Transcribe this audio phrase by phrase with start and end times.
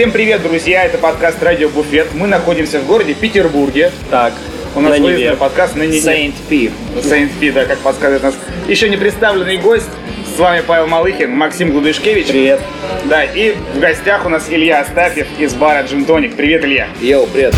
[0.00, 0.86] Всем привет, друзья!
[0.86, 2.14] Это подкаст «Радио Буфет».
[2.14, 3.92] Мы находимся в городе Петербурге.
[4.08, 4.32] Так,
[4.74, 5.36] У нас на выездной Неве.
[5.36, 6.00] подкаст на Неве.
[6.00, 6.70] Saint P.
[7.06, 8.34] Saint P, да, как подсказывает нас
[8.66, 9.90] еще не представленный гость.
[10.34, 12.28] С вами Павел Малыхин, Максим Гудышкевич.
[12.28, 12.62] Привет.
[13.10, 16.34] Да, и в гостях у нас Илья Астафьев из бара Джинтоник.
[16.34, 16.88] Привет, Илья.
[17.02, 17.54] Йоу, привет.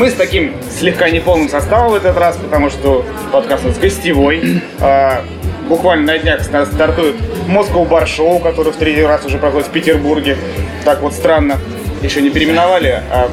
[0.00, 4.62] Мы с таким слегка неполным составом в этот раз, потому что подкаст у нас гостевой.
[4.80, 5.22] А,
[5.68, 9.70] Буквально на днях ста- стартует Moscow Bar Show, который в третий раз уже проходит в
[9.72, 10.38] Петербурге.
[10.86, 11.58] Так вот странно.
[12.00, 13.30] Еще не переименовали, а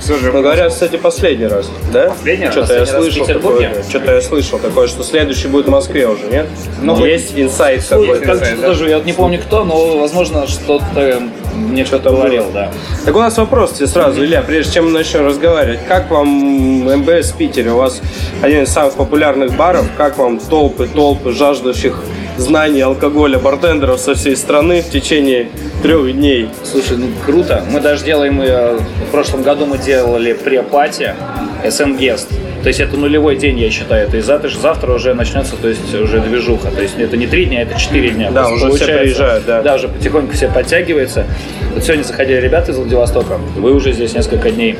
[0.00, 0.32] все же...
[0.32, 2.08] Ну, говорят, кстати, последний раз, да?
[2.10, 2.54] Последний раз?
[2.54, 3.74] Что-то я слышал такое.
[3.88, 6.46] Что-то я слышал такое, что следующий будет в Москве уже, нет?
[6.82, 8.24] Ну, есть инсайт какой-то.
[8.26, 11.22] как- Как тоже, я не помню кто, но, возможно, что-то
[11.54, 12.70] мне что-то говорил, да.
[13.04, 15.80] Так у нас вопрос тебе сразу, Илья, прежде чем мы начнем разговаривать.
[15.86, 17.72] Как вам МБС в Питере?
[17.72, 18.00] У вас
[18.42, 19.86] один из самых популярных баров.
[19.96, 22.02] Как вам толпы, толпы жаждущих
[22.40, 25.48] знаний алкоголя бартендеров со всей страны в течение
[25.82, 26.48] трех дней?
[26.64, 27.64] Слушай, ну круто.
[27.70, 31.14] Мы даже делаем, э, в прошлом году мы делали пре-пати
[31.62, 32.28] Guest.
[32.62, 34.08] То есть это нулевой день, я считаю.
[34.08, 36.70] То есть завтра, завтра уже начнется, то есть уже движуха.
[36.70, 38.30] То есть это не три дня, это четыре дня.
[38.30, 39.62] Да, уже все приезжают, да.
[39.62, 41.26] Да, уже потихоньку все подтягивается.
[41.74, 43.38] Вот сегодня заходили ребята из Владивостока.
[43.56, 44.76] Вы уже здесь несколько дней.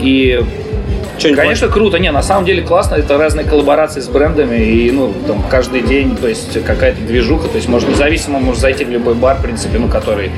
[0.00, 0.40] И
[1.18, 1.98] Что-нибудь Конечно, круто.
[1.98, 2.94] Не, на самом деле классно.
[2.94, 4.56] Это разные коллаборации с брендами.
[4.56, 7.48] И, ну, там, каждый день, то есть, какая-то движуха.
[7.48, 10.30] То есть, можно независимо, может зайти в любой бар, в принципе, ну, который...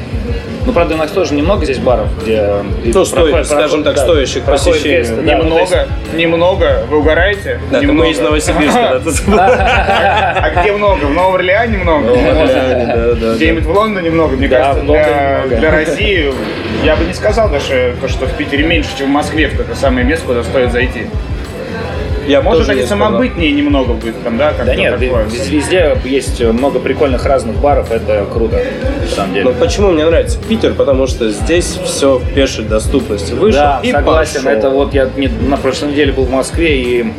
[0.67, 2.63] Ну, правда, у нас тоже немного здесь баров, где...
[2.85, 5.01] Ну, стоит, скажем так, стоящих проходят посещению.
[5.01, 6.87] гесты, да, ну, Немного, есть- немного.
[6.91, 7.61] Вы угораете?
[7.71, 8.01] Да, немного.
[8.01, 9.01] мы из Новосибирска.
[9.27, 11.07] да, А где много?
[11.07, 12.15] В Новом Орлеане много?
[12.15, 14.87] Да, да, Где-нибудь в Лондоне много, мне Да, кажется,
[15.49, 16.33] для, России
[16.85, 19.75] я бы не сказал даже, то, что в Питере меньше, чем в Москве, в это
[19.75, 21.07] самое место, куда стоит зайти.
[22.27, 24.53] Я Может, тоже они самобытнее немного будет там, да?
[24.53, 25.25] Да как-то нет, такое.
[25.25, 28.61] вез- везде есть много прикольных разных баров, это круто,
[29.01, 29.47] на самом деле.
[29.47, 30.75] Ну почему мне нравится Питер?
[30.75, 33.33] Потому что здесь все в пешей доступности.
[33.33, 34.43] Вышел Да, и согласен.
[34.45, 34.51] пошел.
[34.51, 37.13] Это вот я не- на прошлой неделе был в Москве и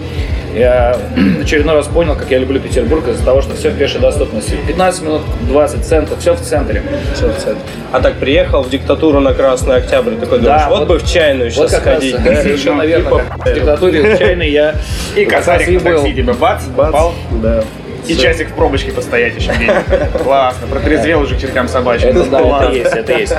[0.55, 0.97] я
[1.41, 4.55] очередной раз понял, как я люблю Петербург из-за того, что все в пешей доступности.
[4.67, 6.81] 15 минут, 20 центов, все в центре.
[7.15, 7.63] Всё в центре.
[7.91, 11.09] А так приехал в диктатуру на Красный Октябрь, такой Да, думаешь, вот, вот- бы в
[11.11, 12.23] чайную Вот сейчас как раз сходить.
[12.23, 12.35] да?
[12.41, 13.09] совершенно И верно.
[13.09, 14.75] по- как В диктатуре чайной я
[15.15, 16.15] И косарик на такси был.
[16.15, 17.13] тебе бац, Бац, попал.
[17.31, 17.63] да.
[18.07, 20.21] И часик в пробочке постоять еще где-нибудь.
[20.23, 22.09] Классно, протрезвел уже к чертям собачьим.
[22.09, 23.33] Это да, это есть, это есть.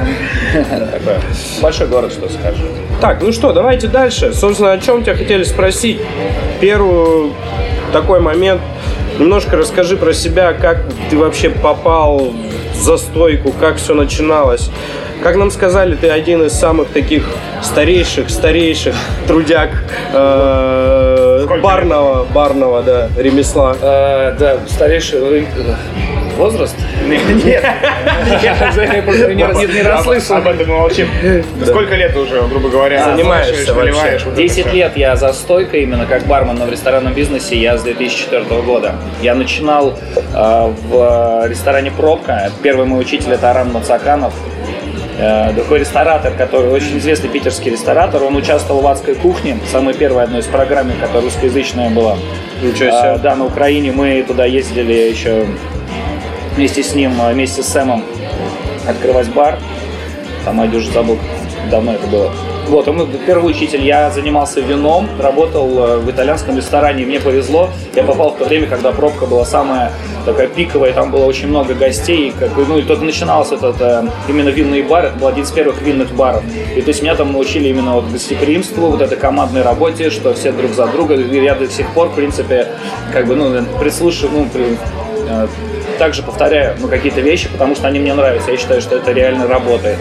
[1.61, 2.61] Большой город, что скажешь.
[3.03, 4.33] Так, ну что, давайте дальше.
[4.33, 5.99] Собственно, о чем тебя хотели спросить?
[6.61, 7.33] Первый
[7.93, 8.61] такой момент.
[9.19, 12.33] Немножко расскажи про себя, как ты вообще попал
[12.77, 14.71] за стойку, как все начиналось.
[15.21, 17.25] Как нам сказали, ты один из самых таких
[17.61, 18.95] старейших, старейших
[19.27, 19.71] трудяг
[20.13, 23.75] э, барного, барного, да, ремесла.
[23.83, 25.45] Э, Да, старейший э,
[26.37, 26.75] возраст.
[27.07, 27.65] Нет,
[28.43, 28.87] Я уже
[29.35, 30.37] не- расслышал.
[30.37, 31.09] Об этом мы молчим.
[31.65, 33.75] Сколько лет уже, грубо говоря, Занимаешься вообще?
[33.75, 34.73] наливаешь, вот это 10 всё?
[34.77, 38.95] лет я за стойкой именно как бармен но в ресторанном бизнесе я с 2004 года.
[39.21, 42.51] Я начинал э, в ресторане Пробка.
[42.63, 44.33] Первый мой учитель это Арам Мацаканов.
[45.19, 48.23] Э, такой ресторатор, который очень известный питерский ресторатор.
[48.23, 52.17] Он участвовал в адской кухне, самой первой одной из программ, которая русскоязычная была.
[52.63, 53.19] Ничего А, себе.
[53.23, 55.47] да, на Украине мы туда ездили еще
[56.57, 58.05] вместе с ним, а, вместе с Сэмом
[58.89, 59.59] открывать бар.
[60.45, 61.19] Там я уже забыл,
[61.71, 62.33] давно это было.
[62.69, 67.69] Вот, он первый учитель, я занимался вином, работал э, в итальянском ресторане, мне повезло.
[67.95, 69.93] Я попал в то время, когда пробка была самая
[70.25, 74.05] такая пиковая, там было очень много гостей, как бы, ну и только начинался этот э,
[74.29, 76.43] именно винный бар, это был один из первых винных баров.
[76.77, 80.53] И то есть меня там научили именно вот гостеприимству, вот этой командной работе, что все
[80.53, 82.69] друг за друга, и я до сих пор, в принципе,
[83.13, 84.79] как бы, ну, прислушиваю, ну, при-
[85.29, 85.49] э,
[86.03, 88.51] также повторяю ну, какие-то вещи, потому что они мне нравятся.
[88.51, 89.99] Я считаю, что это реально работает.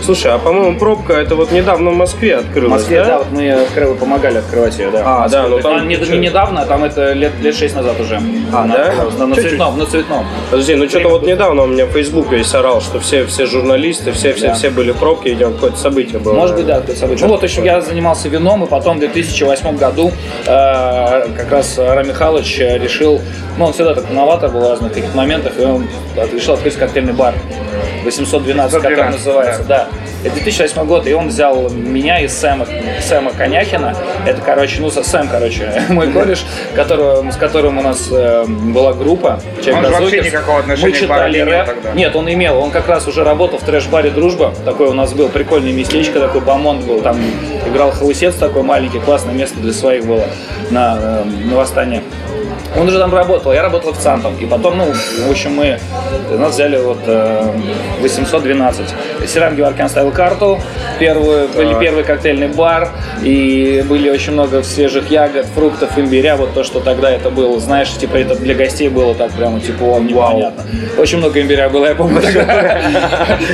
[0.00, 3.18] Слушай, а по-моему, пробка это вот недавно в Москве В открылась, Москве, да, да?
[3.18, 5.02] вот мы откры- помогали открывать ее, да.
[5.04, 7.98] А, в да, ну там не, не недавно, а там это лет, лет 6 назад
[7.98, 8.20] уже.
[8.52, 8.92] А, Она да?
[9.26, 9.50] на Чуть-чуть.
[9.50, 10.24] цветном, на цветном.
[10.52, 14.12] Подожди, ну что-то вот недавно у меня в Фейсбуке весь орал, что все, все журналисты,
[14.12, 14.54] все, все, Да.
[14.54, 16.34] все были в пробке, идем, какое-то событие было.
[16.34, 17.26] Может быть, да, какое-то событие.
[17.26, 20.12] Ну вот, в общем, я занимался вином, и потом в 2008 году
[20.46, 23.20] э, как раз Рам Михайлович э, решил,
[23.58, 25.86] ну, он всегда так новатор был в разных каких-то моментах, и он
[26.32, 27.34] решил открыть коктейльный бар.
[28.04, 29.88] 812, как он 812, называется, да.
[30.22, 32.66] Это 2008 год, и он взял меня и Сэма,
[33.00, 33.96] Сэма Коняхина.
[34.26, 36.44] Это, короче, ну, Сэм, короче, мой кореш,
[36.74, 39.40] которого, с которым у нас э, была группа.
[39.66, 41.66] Он же вообще никакого отношения Мы читали не рэп.
[41.66, 41.92] тогда.
[41.92, 42.58] Нет, он имел.
[42.58, 44.54] Он как раз уже работал в трэш-баре «Дружба».
[44.64, 47.00] Такой у нас был прикольный местечко, такой бомонд был.
[47.00, 47.18] Там
[47.66, 50.24] играл хаусец такой маленький, классное место для своих было
[50.70, 52.02] на, э, на восстание.
[52.76, 54.34] Он уже там работал, я работал официантом.
[54.40, 55.78] И потом, ну, в общем, мы
[56.38, 57.52] нас взяли вот э,
[58.00, 58.94] 812.
[59.26, 60.60] Серам Геворкян ставил карту,
[60.98, 62.88] первую, были первый коктейльный бар,
[63.22, 67.90] и были очень много свежих ягод, фруктов, имбиря, вот то, что тогда это было, знаешь,
[67.90, 70.64] типа это для гостей было так прямо, типа, о, непонятно.
[70.98, 72.42] Очень много имбиря было, я помню тогда.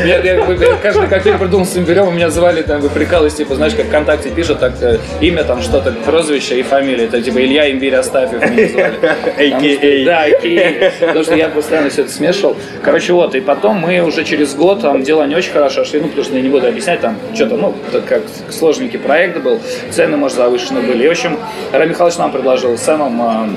[0.05, 4.61] Я- Каждый коктейль придумал с имбирем, меня звали, там, прикалывались, типа, знаешь, как ВКонтакте пишут,
[4.61, 9.06] так, э, имя, там, что-то, прозвище и фамилия, это, типа, Илья Имбирь Астафьев меня звали.
[9.07, 10.05] AKA.
[10.05, 10.93] Да, AKA.
[11.01, 12.57] Потому что я постоянно все это смешивал.
[12.83, 16.09] Короче, вот, и потом мы уже через год, там, дела не очень хорошо шли, ну,
[16.09, 19.61] потому что я не буду объяснять, там, что-то, ну, так как сложненький проект был,
[19.91, 21.05] цены, может, завышены были.
[21.05, 21.39] И, в общем,
[21.73, 23.49] Рами Михайлович нам предложил с Сэмом а,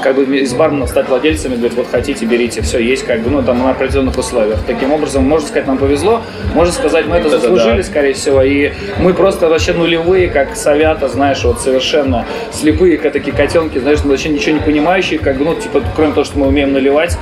[0.00, 3.42] как бы из барменов стать владельцами, говорит, вот хотите, берите, все есть, как бы, ну,
[3.42, 4.58] там, на определенных условиях.
[4.66, 6.22] Таким образом, можно сказать, нам повезло,
[6.54, 7.82] можно сказать, мы это Это заслужили, да.
[7.82, 13.34] скорее всего, и мы просто вообще нулевые, как совята, знаешь, вот совершенно слепые, как такие
[13.34, 16.72] котенки, знаешь, вообще ничего не понимающие, как бы, ну, типа, кроме того, что мы умеем
[16.72, 17.16] наливать,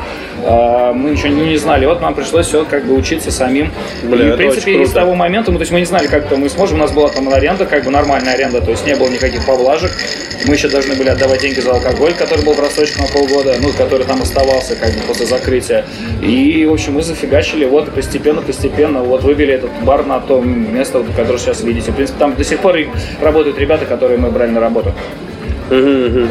[0.45, 1.87] а, мы ничего не, не знали.
[1.87, 3.73] Вот нам пришлось все как бы учиться самим.
[4.03, 4.93] Блин, и, в принципе, круто.
[4.93, 7.09] того момента, мы, то есть мы не знали, как это мы сможем, у нас была
[7.09, 9.93] там аренда, как бы нормальная аренда, то есть не было никаких поблажек.
[10.47, 13.69] Мы еще должны были отдавать деньги за алкоголь, который был в рассрочке на полгода, ну,
[13.73, 15.85] который там оставался как бы после закрытия.
[16.23, 21.39] И, в общем, мы зафигачили, вот, постепенно-постепенно, вот, вывели этот бар на то место, которое
[21.39, 21.93] сейчас видите.
[21.93, 22.77] В принципе, там до сих пор
[23.21, 24.93] работают ребята, которые мы брали на работу.
[25.71, 26.29] Мгм, мгм.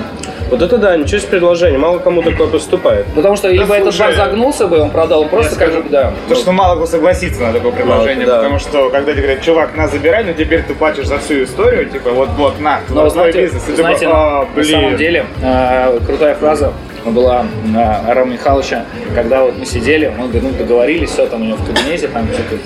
[0.50, 3.06] Вот это да, ничего себе предложение, мало кому такое поступает.
[3.16, 6.14] Потому что либо этот бар слушай, загнулся бы, он продал он просто как бы, да.
[6.30, 8.38] То, что мало кто согласится на такое предложение, да.
[8.38, 11.90] потому что когда тебе говорят, чувак, на, забирай, но теперь ты платишь за всю историю,
[11.90, 13.64] типа, вот, вот, на, Но твой знаете, бизнес.
[13.64, 16.74] И ты знаете, такой, «А, на самом деле, э, крутая фраза
[17.12, 21.58] была на Арама Михайловича, когда вот мы сидели, говорит, ну договорились, все там у него
[21.58, 22.58] в кабинете, там, что-то,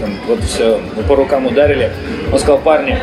[0.00, 1.90] там, вот все, по рукам ударили.
[2.32, 2.98] Он сказал, парни,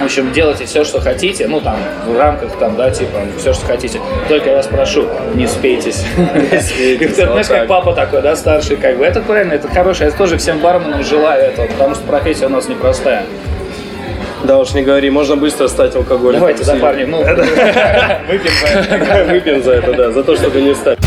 [0.00, 1.76] в общем, делайте все, что хотите, ну там,
[2.06, 4.00] в рамках там, да, типа, все, что хотите.
[4.28, 6.04] Только я вас прошу, не спейтесь.
[6.14, 9.04] Знаешь, как папа такой, да, старший, как бы.
[9.04, 10.10] Это правильно, это хорошее.
[10.10, 13.24] Я тоже всем барменам желаю этого, потому что профессия у нас непростая.
[14.50, 16.40] Да уж не говори, можно быстро стать алкоголиком.
[16.40, 17.18] Давайте за парня, ну,
[18.28, 19.24] выпьем за это.
[19.32, 20.98] Выпьем за это, да, за то, чтобы не стать.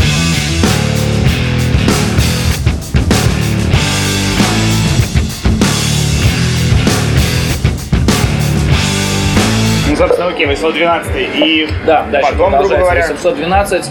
[9.90, 13.90] Ну, собственно, окей, 812 и Да, дальше потом, грубо говоря, 812.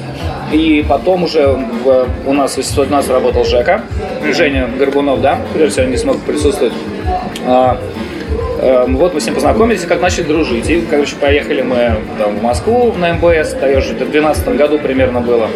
[0.51, 3.81] И потом уже в- у нас в 812 работал Жека,
[4.31, 6.73] Женя Горбунов, да, который сегодня не смог присутствовать.
[8.63, 10.69] Эм, вот мы с ним познакомились и как начали дружить.
[10.69, 15.19] И, короче, поехали мы там, в Москву на МБС, это уже в 2012 году примерно
[15.19, 15.49] было.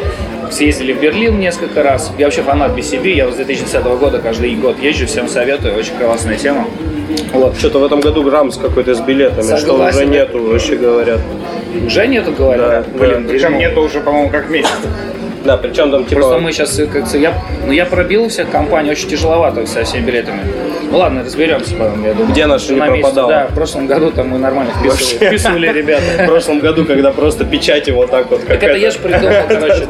[0.52, 2.12] Съездили в Берлин несколько раз.
[2.18, 6.36] Я вообще фанат BCB, я с 2010 года каждый год езжу, всем советую, очень классная
[6.36, 6.66] тема.
[7.34, 7.58] Вот.
[7.58, 9.98] Что-то в этом году Грамс какой-то с билетами, что Согласен.
[10.00, 11.22] уже нету, вообще говорят.
[11.86, 12.86] Уже нету, говорят?
[12.94, 13.30] Да, Блин, да.
[13.30, 14.70] причем нету уже, по-моему, как месяц.
[15.46, 16.22] Да, причем там типа...
[16.22, 17.34] Просто мы сейчас, как-то, я,
[17.66, 20.42] ну, я пробил всех компаний, очень тяжеловато со всеми билетами.
[20.90, 22.32] Ну ладно, разберемся потом, я думаю.
[22.32, 23.30] Где наша не месяц, пропадала?
[23.30, 26.26] Да, в прошлом году там мы нормально вписывали, вписывали В ребята.
[26.26, 29.86] прошлом году, когда просто печати вот так вот, как Так это я же придумал, короче,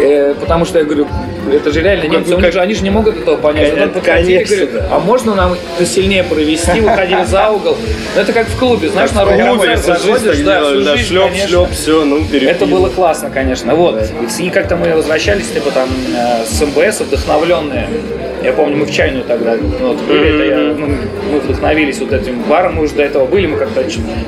[0.00, 1.08] э, потому что я говорю,
[1.52, 3.74] это же реально немцы, у них же, они же не могут этого понять.
[4.04, 7.76] Конечно, а можно нам сильнее провести, выходили за угол.
[8.14, 12.24] Ну, это как в клубе, знаешь, на в клубе заходишь, да, шлеп, шлеп, все, ну,
[12.24, 12.50] перепили.
[12.50, 13.74] Это было классно, конечно.
[13.74, 14.02] Вот.
[14.38, 17.88] И как-то мы возвращались, типа там э, с МБС вдохновленные.
[18.42, 20.86] Я помню, мы в чайную тогда ну, вот, были, это я, ну,
[21.32, 23.84] мы вдохновились вот этим баром, мы уже до этого были, мы как-то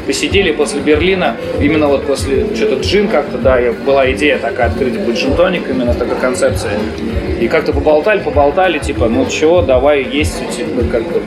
[0.06, 4.98] посидели после Берлина, именно вот после что-то джин как-то, да, я- была идея такая открыть
[4.98, 6.72] будет джин-тоник, именно такая концепция.
[7.40, 11.20] И как-то поболтали, поболтали, типа, ну чего, давай есть, типа, как-то.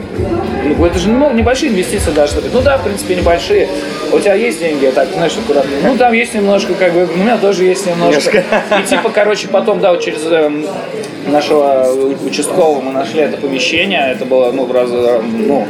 [0.64, 2.34] Ну, это же ну, небольшие инвестиции даже.
[2.52, 3.68] Ну да, в принципе, небольшие.
[4.12, 5.70] У тебя есть деньги, так, знаешь, аккуратно.
[5.82, 8.44] Ну, там есть немножко, как бы, у меня тоже есть немножко.
[8.80, 10.64] И типа, короче, потом, да, вот через эм,
[11.26, 11.88] нашего
[12.24, 14.00] участкового мы нашли это помещение.
[14.00, 15.66] Это было, ну, раз, ну,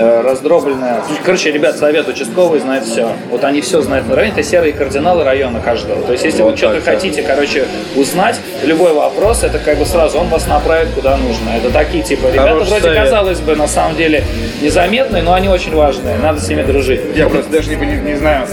[0.00, 1.00] раздробленная.
[1.24, 3.08] Короче, ребят, совет участковый знает все.
[3.30, 4.32] Вот они все знают на районе.
[4.32, 6.02] Это серые кардиналы района каждого.
[6.02, 7.64] То есть, если Вот вы что-то хотите, короче,
[7.96, 11.50] узнать, любой вопрос, это как бы сразу он вас направит куда нужно.
[11.56, 13.04] Это такие типа ребята, Хороший вроде совет.
[13.04, 14.24] казалось бы, на самом деле
[14.62, 16.16] незаметные, но они очень важные.
[16.18, 17.00] Надо с ними дружить.
[17.14, 18.46] Я просто даже не, не- не знаю,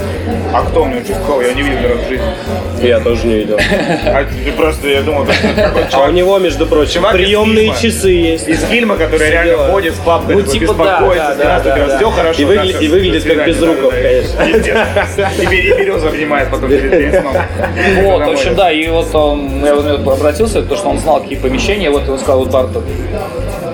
[0.52, 2.26] а кто мне участковый, я не видел ни разу в жизни.
[2.82, 3.58] Я тоже не видел.
[4.06, 5.26] А ты просто, я думал,
[5.92, 8.48] А у него, между прочим, приемные часы есть.
[8.48, 12.10] из фильма, который реально ходит с папкой, Ну, типа, беспокоится, да, здравствуй, да, да, все
[12.10, 12.42] хорошо.
[12.42, 14.44] И выгля- и выглядит как да, да, конечно.
[14.44, 14.76] Пиздец.
[15.42, 17.34] И бе- и березу обнимает потом перед сном.
[18.02, 21.38] Вот, в общем, да, и вот он, я вот обратился, то, что он знал, какие
[21.38, 22.84] помещения, вот он сказал, вот бар тут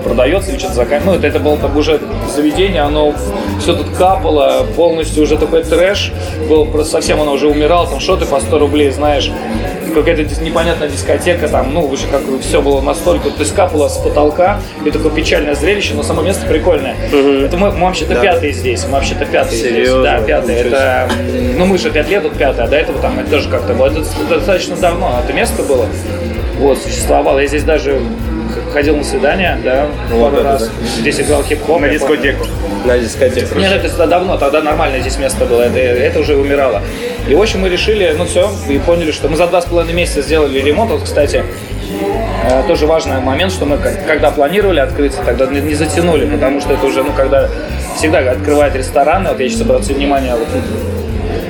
[0.05, 1.11] продается или что-то заканчивается.
[1.11, 2.01] Ну, это, это было там уже
[2.33, 3.15] заведение, оно
[3.59, 6.13] все тут капало, полностью уже такой трэш
[6.49, 9.31] был, просто совсем оно уже умирало, там шоты по 100 рублей, знаешь,
[9.95, 14.61] какая-то непонятная дискотека, там, ну, уже как все было настолько, то есть капало с потолка,
[14.85, 16.97] и такое печальное зрелище, но само место прикольное.
[17.45, 20.03] Это мы, мы вообще-то пятые здесь, мы вообще-то пятые здесь, Серьезно?
[20.03, 21.09] да, пятые, это,
[21.57, 23.87] ну, мы же пять лет тут пятые, а до этого там это тоже как-то было,
[23.87, 25.87] это достаточно давно это место было,
[26.59, 28.01] вот, существовало, я здесь даже
[28.75, 31.81] ходил на свидание, да, пару это раз, здесь играл хип-хоп.
[31.81, 32.45] На дискотеку.
[32.85, 33.57] На дискотеку.
[33.57, 36.83] Нет, это тогда давно, тогда нормально здесь место было, это, это уже умирало.
[37.29, 39.95] И, в общем, мы решили, ну все, и поняли, что мы за два с половиной
[39.95, 40.91] месяца сделали ремонт.
[40.91, 41.45] Вот, кстати,
[42.51, 46.75] э, тоже важный момент, что мы, когда планировали открыться, тогда не, не затянули, потому что
[46.75, 47.49] это уже, ну, когда
[47.97, 50.49] всегда открывают рестораны, вот я сейчас обратил внимание, вот,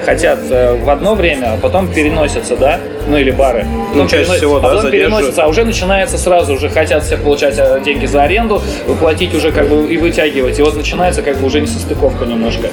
[0.05, 3.67] хотят э, в одно время, а потом переносятся, да, ну или бары.
[3.93, 7.17] Потом чаще переносятся, всего, а да, потом переносятся, а уже начинается сразу, уже хотят все
[7.17, 8.63] получать э, деньги за аренду,
[9.01, 10.59] платить уже как бы и вытягивать.
[10.59, 12.69] И вот начинается как бы уже несостыковка немножко.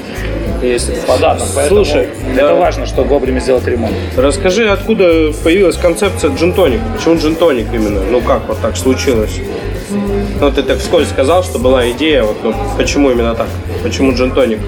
[0.61, 1.47] Если по датам.
[1.55, 2.53] Поэтому Слушай, это да.
[2.53, 3.93] важно, что вовремя сделать ремонт.
[4.15, 6.79] Расскажи, откуда появилась концепция джинтоник?
[6.95, 8.01] Почему джинтоник именно?
[8.01, 9.39] Ну как вот так случилось?
[10.39, 13.47] Ну ты так вскользь сказал, что была идея, вот, ну, почему именно так?
[13.83, 14.59] Почему джинтоник?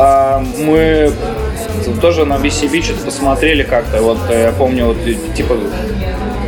[0.00, 1.12] А, мы
[2.00, 4.00] тоже на BCB что-то посмотрели как-то.
[4.00, 5.56] Вот э, я помню, вот э, типа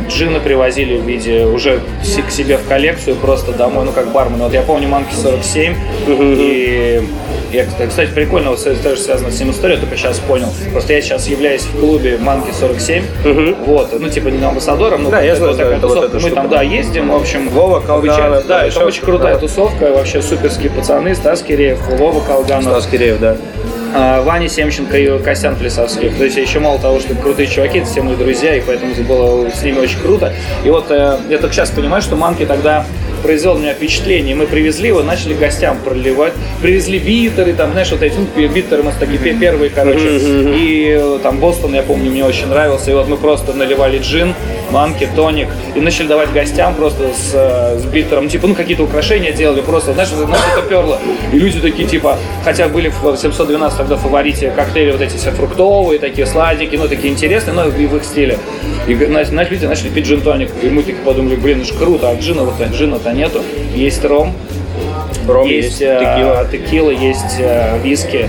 [0.07, 4.39] джина привозили в виде уже к себе в коллекцию просто домой, ну как бармен.
[4.39, 5.75] Вот я помню Манки 47
[6.07, 7.03] и
[7.53, 10.47] я, кстати, прикольно, вот это тоже связано с ним история, только сейчас понял.
[10.71, 13.03] Просто я сейчас являюсь в клубе Манки 47,
[13.65, 16.07] вот, ну типа не амбассадором, но Да, я знаю, вот такая это вот тусовка.
[16.07, 18.45] эта мы штука, там, да, ездим, в общем, Вова Колганов.
[18.47, 19.53] Да, это очень крутая кто-то.
[19.53, 23.37] тусовка, вообще суперские пацаны, Стас Киреев, Вова Колганов, Стас Киреев, да.
[23.93, 26.17] а, Ваня Семченко и Костян Плесовских.
[26.17, 29.01] То есть еще мало того, что крутые чуваки, это все мои друзья, и поэтому это
[29.01, 30.33] было с ними очень круто.
[30.63, 32.85] И вот э, я только сейчас понимаю, что Манки тогда
[33.21, 34.35] произвел на меня впечатление.
[34.35, 36.33] Мы привезли его, начали гостям проливать.
[36.61, 40.17] Привезли битеры, там, знаешь, вот эти ну, битеры, мы такие пе- первые, короче.
[40.55, 42.91] И э, там Бостон, я помню, мне очень нравился.
[42.91, 44.33] И вот мы просто наливали джин,
[44.71, 45.47] манки, тоник.
[45.75, 48.29] И начали давать гостям просто с, э, с битером.
[48.29, 49.61] Типа, ну, какие-то украшения делали.
[49.61, 50.99] Просто, знаешь, знаешь, это перло.
[51.31, 55.99] И люди такие, типа, хотя были в 712 тогда фаворите коктейли вот эти все фруктовые,
[55.99, 58.37] такие сладенькие, ну, такие интересные, но и в их стиле.
[58.87, 60.49] И знаете, люди начали пить джин-тоник.
[60.61, 63.41] И мы такие подумали, блин, ну ж круто, а джина вот джина-то нету.
[63.75, 64.33] Есть ром,
[65.27, 66.47] Ром есть, есть, э, текила.
[66.51, 68.27] текила, есть э, виски,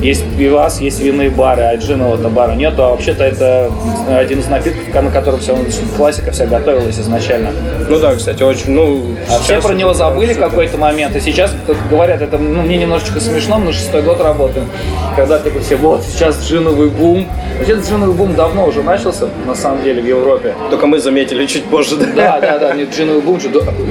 [0.00, 2.82] есть пивас, есть винные бары, а джинового-то бара нету.
[2.84, 3.70] А вообще-то это
[4.08, 5.56] один из напитков, на котором все
[5.96, 7.50] классика вся готовилась изначально.
[7.88, 9.16] Ну да, кстати, очень, ну...
[9.28, 10.48] А все про него забыли супер.
[10.48, 11.52] какой-то момент, и сейчас
[11.90, 14.68] говорят, это ну, мне немножечко смешно, мы шестой год работаем,
[15.16, 17.26] когда такой все, вот, сейчас джиновый бум.
[17.58, 20.54] Вообще джиновый бум давно уже начался, на самом деле, в Европе.
[20.70, 22.06] Только мы заметили чуть позже, да?
[22.14, 23.38] Да, да, да, нет, джиновый бум,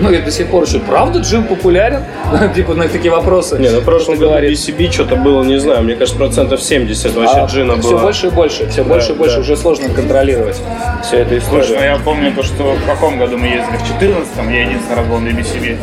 [0.02, 2.04] ну, я до сих пор еще, правда джин популярен?
[2.56, 3.58] Типа, на такие вопросы.
[3.58, 7.46] Не, ну в прошлом году BCB что-то было, не знаю, мне кажется, процентов 70 вообще
[7.48, 7.82] джина было.
[7.82, 9.42] Все А больше и больше, все больше и больше, да.
[9.42, 10.62] уже сложно контролировать
[11.04, 11.84] всю эту Слушай, ну историю.
[11.84, 15.20] я помню то, что в каком году мы ездили, в 14 я единственный раз был
[15.20, 15.78] на BCB.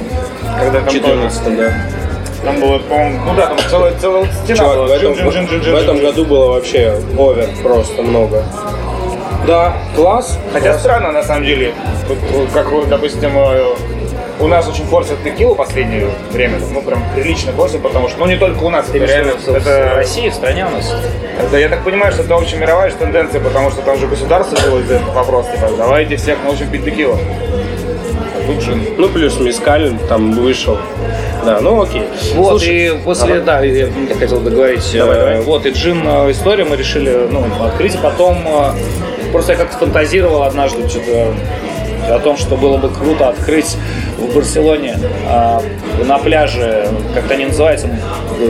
[0.60, 1.72] Когда там 14 да.
[2.44, 4.86] Там было, по-моему, ну да, там целая, целая стена Чувак, была.
[4.86, 6.04] в этом, Джин, джин, джин, джин, в этом джин.
[6.04, 8.42] году было вообще овер просто много.
[9.46, 10.38] Да, класс.
[10.52, 11.72] Хотя странно, на самом деле,
[12.52, 13.74] как, вот, допустим, э,
[14.44, 18.26] у нас очень форсят текилу в последнее время, ну, прям прилично форсят, потому что, ну,
[18.26, 20.94] не только у нас, это реально, в виду в это, России, в стране у нас?
[21.40, 24.80] это, я так понимаю, что это общемировая же тенденция, потому что там же государство было
[24.80, 27.14] из этого вопрос, типа, давайте всех научим пить текилу.
[27.14, 28.82] А тут джин.
[28.98, 30.76] Ну, плюс Мискаль там вышел.
[31.44, 32.02] Да, ну окей.
[32.34, 34.82] Вот, Слушай, и после, да, я хотел договорить.
[34.94, 35.40] Давай, э, давай.
[35.40, 38.72] Вот, и джин э, историю мы решили, ну, открыть, и потом э,
[39.32, 41.34] просто я как-то фантазировал однажды что-то
[42.08, 43.76] о том, что было бы круто открыть
[44.26, 45.60] в Барселоне э,
[46.04, 47.88] на пляже, как-то они называются,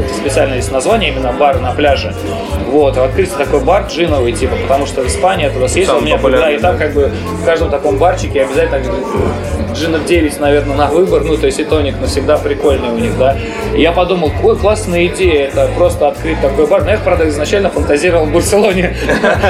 [0.02, 2.14] специально есть название именно бар на пляже.
[2.68, 6.18] Вот, открылся такой бар джиновый, типа, потому что в Испании я туда съездил, у меня
[6.18, 8.80] да, и там как бы в каждом таком барчике обязательно
[9.74, 13.36] джинов 9, наверное, на выбор, ну, то есть и тоник навсегда прикольный у них, да.
[13.74, 16.84] И я подумал, какой классная идея, это просто открыть такой бар.
[16.84, 18.96] Но я, правда, изначально фантазировал в Барселоне.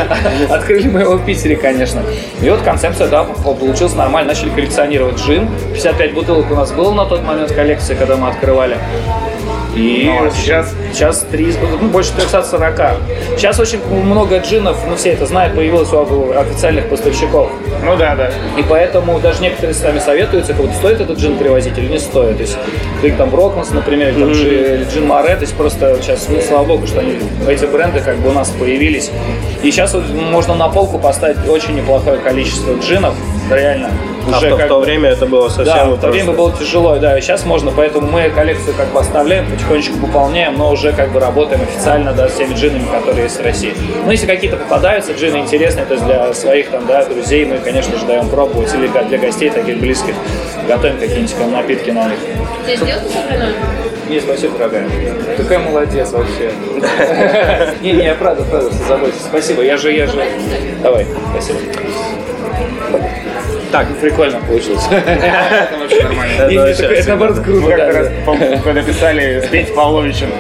[0.51, 2.03] Открыли мы его в Питере, конечно.
[2.41, 4.33] И вот концепция, да, получилась нормально.
[4.33, 5.49] Начали коллекционировать джин.
[5.75, 8.79] 55 бутылок у нас было на тот момент коллекции, когда мы открывали.
[9.75, 10.75] И Ну, сейчас?
[10.93, 12.77] Сейчас 3, ну, больше 340.
[13.37, 17.51] Сейчас очень много джинов, ну все это знают, появилось у официальных поставщиков.
[17.85, 18.31] Ну да, да.
[18.57, 22.37] И поэтому даже некоторые сами советуются, вот стоит этот джин привозить или не стоит.
[22.37, 22.57] То есть
[23.01, 24.93] Крик там Брокманс, например, или там mm-hmm.
[24.93, 28.31] джин Море, то есть просто сейчас, ну, слава богу, что они, эти бренды как бы
[28.31, 29.11] у нас появились.
[29.63, 33.15] И сейчас вот можно на полку поставить очень неплохое количество джинов,
[33.51, 33.91] реально.
[34.27, 36.09] А Уже в, то, как в то бы- время это было совсем да, в то
[36.09, 40.57] время было тяжело, да, и сейчас можно, поэтому мы коллекцию как бы оставляем, потихонечку пополняем,
[40.57, 43.75] но уже как бы работаем официально, да, с теми джинами, которые есть в России.
[44.05, 47.99] Ну, если какие-то попадаются джины интересные, то есть для своих там, да, друзей мы, конечно
[47.99, 50.15] же, даем пробовать, или для для гостей таких близких,
[50.67, 52.19] готовим какие-нибудь там напитки на них.
[52.65, 53.53] Тебе сделать собрано?
[54.09, 54.87] Не, спасибо, дорогая.
[55.37, 56.53] Такая молодец вообще.
[57.83, 59.25] Не, не, я правда, правда, что заботишься.
[59.25, 60.23] Спасибо, я же, я же.
[60.83, 61.59] Давай, спасибо.
[63.75, 64.87] Так, Прикольно получилось.
[64.89, 66.43] Это вообще нормально.
[66.43, 67.67] Это наоборот Мы круто.
[67.67, 68.09] как-то да, раз,
[68.63, 70.31] когда писали с Петей Павловичем,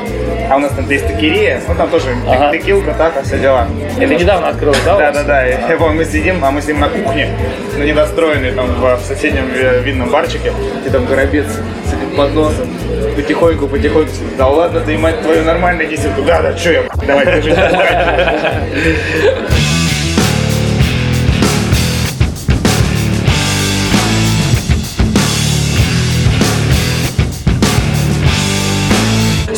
[0.48, 2.52] а у нас там текирия, ну там тоже Ага.
[2.52, 3.66] текилка, так, а все дела.
[3.98, 4.98] Это недавно открылось, да?
[4.98, 5.46] Да, да, да.
[5.46, 7.36] Я помню, мы сидим, а мы сидим на кухне,
[7.76, 10.52] на недостроенной там в, соседнем э, винном барчике,
[10.86, 11.46] и там горобец
[11.86, 12.68] сидит под носом,
[13.16, 14.12] потихоньку, потихоньку.
[14.38, 16.06] Да ладно, ты, мать твою, нормально неси.
[16.24, 17.50] Да, да, что я, давай, держи.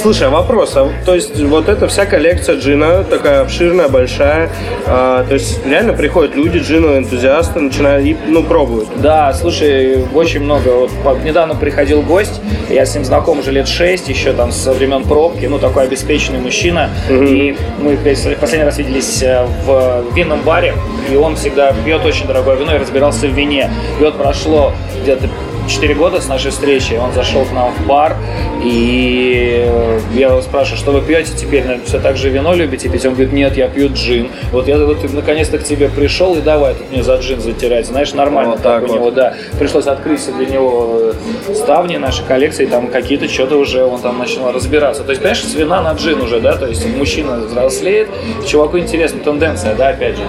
[0.07, 4.51] Слушай, а вопрос, а то есть вот эта вся коллекция джина, такая обширная, большая,
[4.87, 8.89] а, то есть реально приходят люди, джиновые энтузиасты, начинают, и, ну, пробуют.
[9.03, 10.69] Да, слушай, очень много.
[10.69, 14.73] Вот по- недавно приходил гость, я с ним знаком уже лет 6, еще там со
[14.73, 16.89] времен пробки, ну такой обеспеченный мужчина.
[17.11, 20.75] И мы в последний раз виделись э, в винном баре,
[21.11, 23.69] и он всегда пьет очень дорогое вино и разбирался в вине.
[23.99, 24.73] И вот прошло
[25.03, 25.29] где-то
[25.69, 28.17] 4 года с нашей встречи, он зашел к нам в бар,
[28.63, 29.69] и
[30.15, 33.05] я его спрашиваю, что вы пьете теперь, наверное, все так же вино любите пить?
[33.05, 34.29] Он говорит, нет, я пью джин.
[34.53, 38.13] Вот я вот наконец-то к тебе пришел, и давай тут мне за джин затирать, знаешь,
[38.13, 38.95] нормально Вот так, так у вот.
[38.95, 39.35] него, да.
[39.59, 41.13] Пришлось открыть для него
[41.49, 45.03] э, ставни нашей коллекции, там какие-то что-то уже он там начал разбираться.
[45.03, 48.09] То есть, понимаешь, с вина на джин уже, да, то есть мужчина взрослеет,
[48.47, 50.23] чуваку интересна тенденция, да, опять же.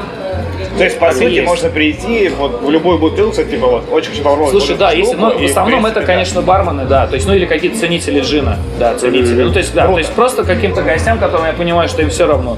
[0.78, 1.48] То есть, по сути, есть.
[1.48, 4.52] можно прийти вот в любую бутылку, типа вот, очень хочу попробовать.
[4.52, 6.06] Слушай, да, если, ну, в основном принципе, это, да.
[6.06, 9.44] конечно, бармены, да, то есть, ну или какие-то ценители джина, да, ценители.
[9.44, 12.28] Ну, то есть, да, то есть просто каким-то гостям, которым я понимаю, что им все
[12.28, 12.58] равно.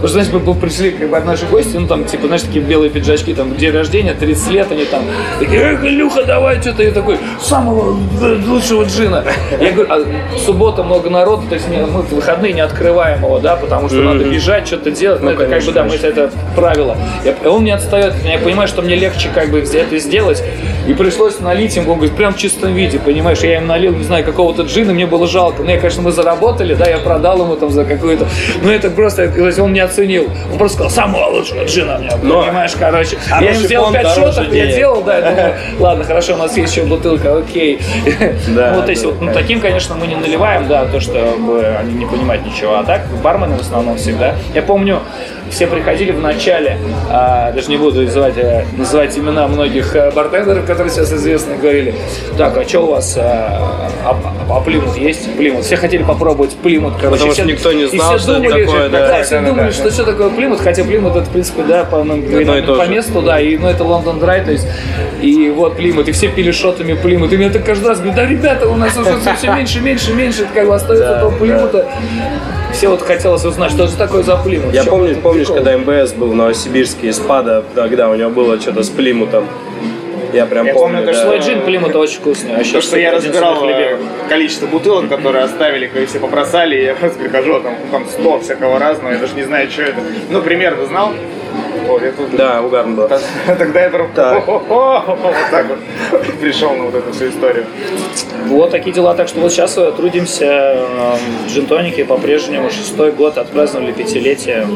[0.00, 2.64] Потому что, знаешь, мы бы пришли как бы наши гости, ну там, типа, знаешь, такие
[2.64, 5.02] белые пиджачки, там, день рождения, 30 лет, они там,
[5.38, 9.22] такие, эх, Илюха, давай, что-то, я такой, самого э, лучшего джина.
[9.60, 13.56] Я говорю, а суббота много народу, то есть мы в выходные не открываем его, да,
[13.56, 16.96] потому что надо бежать, что-то делать, ну, это как бы, да, мы это правило.
[17.24, 20.42] Я- он не отстает, от я понимаю, что мне легче как бы это сделать,
[20.88, 24.04] и пришлось налить ему, он говорит, прям в чистом виде, понимаешь, я им налил, не
[24.04, 27.56] знаю, какого-то джина, мне было жалко, ну, я, конечно, мы заработали, да, я продал ему
[27.56, 28.26] там за какую-то,
[28.62, 32.72] ну, это просто, он не оценил, он просто сказал, самого лучшего джина мне, Но- понимаешь,
[32.78, 36.04] короче, я Хороший ему сделал фонд, 5 дороже шотов, я делал, да, я думаю, ладно,
[36.04, 37.80] хорошо, у нас есть еще бутылка, окей.
[38.48, 41.94] Да, вот если вот, ну, таким, конечно, мы не наливаем, да, то, что э, они
[41.94, 42.76] не понимают ничего.
[42.78, 44.34] А так, бармены в основном всегда.
[44.54, 45.00] Я помню,
[45.50, 46.78] все приходили в начале,
[47.10, 51.94] а, даже не буду называть, э, называть имена многих э, бартендеров, которые сейчас известны, говорили,
[52.38, 54.16] так, а что у вас, э, а, а-
[54.56, 55.34] а Плимут есть?
[55.36, 55.64] Плимут.
[55.64, 57.10] Все хотели попробовать Плимут, короче.
[57.16, 59.08] Потому все- что никто не знал, что это думали, такое, что- да.
[59.08, 59.90] да, все Да, да, думали, да, что да.
[59.90, 62.22] что такое Плимут, хотя Плимут это, в принципе, да, по, ну,
[62.66, 64.66] то по месту, да, и, ну, это Лондон Драй, то есть,
[65.20, 68.26] и вот Плимут, и все пили шотами Плимут, и мне так каждый раз говорят, да,
[68.26, 71.86] ребята, у нас уже все меньше, меньше, меньше, как бы остается Да, этого Плимута.
[72.72, 74.72] Все вот хотелось узнать, что же такое за Плимут.
[74.72, 78.60] Я помню, этот помнишь, когда МБС был в Новосибирске из ПАДа, тогда у него было
[78.60, 79.46] что-то с Плимутом.
[80.32, 81.12] Я прям Я помню, помню, да.
[81.12, 82.54] что- Свой джин Плимута очень вкусный.
[82.54, 83.96] вообще, То, что я разбирал э,
[84.28, 88.38] количество бутылок, которые оставили, которые все побросали, и я просто прихожу, а там, там 100
[88.40, 89.96] всякого разного, я даже не знаю, что это.
[90.30, 91.12] Ну, примерно знал.
[92.36, 93.08] Да, угарно было.
[93.58, 94.14] Тогда я прям вот
[95.50, 95.78] так вот
[96.40, 97.66] пришел на вот эту всю историю.
[98.46, 99.14] Вот такие дела.
[99.14, 102.70] Так что вот сейчас э, трудимся э, в джинтонике по-прежнему.
[102.70, 104.66] Шестой год отпраздновали пятилетие.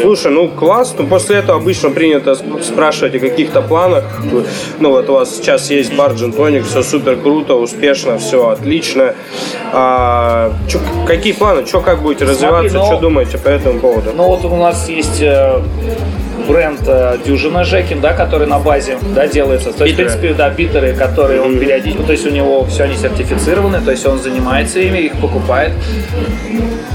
[0.00, 0.94] Слушай, ну класс.
[0.98, 4.04] Ну, после этого обычно принято сп- спрашивать о каких-то планах.
[4.80, 9.14] Ну вот у вас сейчас есть бар Джинтоник, все супер круто, успешно, все отлично.
[9.72, 11.66] А, чё- какие планы?
[11.66, 12.76] Что как будете развиваться?
[12.78, 14.10] ну- Что думаете по этому поводу?
[14.16, 15.60] Ну вот у нас есть э,
[16.52, 19.72] бренд э, Дюжина Жекин, да, который на базе да, делается.
[19.72, 22.96] То есть, в принципе, да, битеры, которые он периодически, то есть у него все они
[22.96, 25.72] сертифицированы, то есть он занимается ими, их покупает.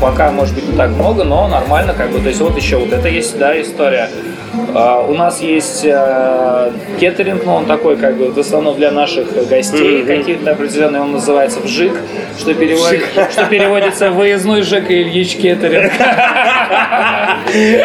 [0.02, 2.20] Пока, может быть, не так много, но нормально, как бы.
[2.20, 4.10] То есть вот еще вот это есть, да, история.
[4.74, 9.48] А, у нас есть э, кеттеринг, но он такой, как бы, в основном для наших
[9.48, 11.94] гостей каких-то определенный, он называется вжик,
[12.38, 15.92] что, переводит, что переводится выездной Жек и Ильич кеттеринг.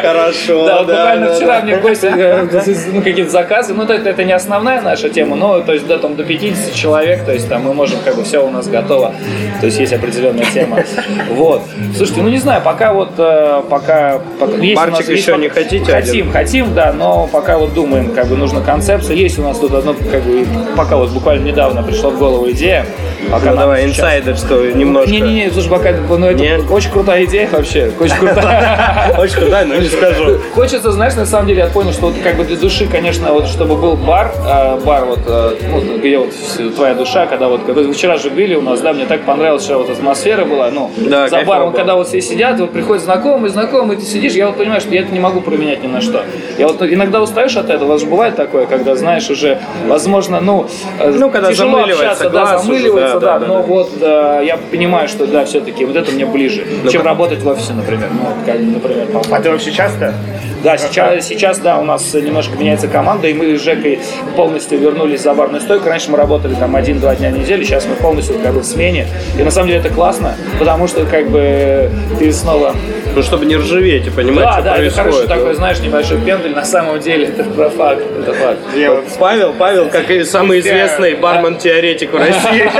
[0.03, 0.67] Хорошо.
[0.67, 2.47] Да, буквально вчера мне гости э,
[2.93, 3.75] ну, какие-то заказы.
[3.75, 6.75] Ну, то это, это не основная наша тема, но то есть до, там, до 50
[6.75, 9.15] человек, то есть там мы можем, как бы, все у нас готово.
[9.61, 10.79] То есть есть определенная тема.
[11.31, 11.63] Вот.
[11.97, 14.21] Слушайте, ну не знаю, пока вот, э, пока...
[14.39, 17.59] пока есть у Барчик нас- есть еще пока- не хотите Хотим, хотим, да, но пока
[17.59, 19.17] вот думаем, как бы нужна концепция.
[19.17, 20.47] Есть у нас тут одно, как бы,
[20.77, 22.87] пока вот буквально недавно пришла в голову идея.
[23.31, 25.11] Пока Ну давай, сейчас- инсайдерскую немножко.
[25.11, 26.57] Не-не-не, слушай, пока, ну это Не?
[26.71, 29.15] очень крутая идея вообще, очень крутая.
[29.19, 30.39] Очень круто, но не скажу.
[30.55, 33.47] Хочется, знаешь, на самом деле я понял, что вот как бы для души, конечно, вот
[33.47, 36.31] чтобы был бар, э, бар вот, э, ну, где вот
[36.77, 39.79] твоя душа, когда вот, когда вчера же были у нас, да, мне так понравилась вчера
[39.79, 41.77] вот атмосфера была, ну, Да, за баром, было.
[41.77, 45.01] когда вот все сидят, вот приходят знакомые, знакомые, ты сидишь, я вот понимаю, что я
[45.03, 46.23] это не могу променять ни на что.
[46.59, 50.41] Я вот иногда устаешь от этого, у вас же бывает такое, когда, знаешь, уже, возможно,
[50.41, 50.67] ну,
[50.99, 53.55] э, Ну, когда тяжело замыливается общаться, глаз да, уже, замыливается, да, да, да, да, но
[53.57, 53.63] да.
[53.63, 57.41] вот э, я понимаю, что, да, все-таки вот это мне ближе, Ну, чем как- работать
[57.43, 60.15] в офисе, например, ну, как, например, по- А ты вообще часто?
[60.63, 64.01] да, сейчас, сейчас, да, у нас немножко меняется команда, и мы с Жекой
[64.37, 65.89] полностью вернулись за барную стойку.
[65.89, 69.07] Раньше мы работали там один-два дня в неделю, сейчас мы полностью как бы в смене.
[69.39, 72.75] И на самом деле это классно, потому что как бы ты снова...
[73.15, 75.13] Ну, чтобы не ржаветь и понимать, да, что да, это происходит.
[75.13, 76.55] хороший такой, знаешь, небольшой пендель.
[76.55, 78.59] На самом деле это про факт, это факт.
[78.75, 82.71] Я вот Павел, Павел, как и самый известный бармен-теоретик в России,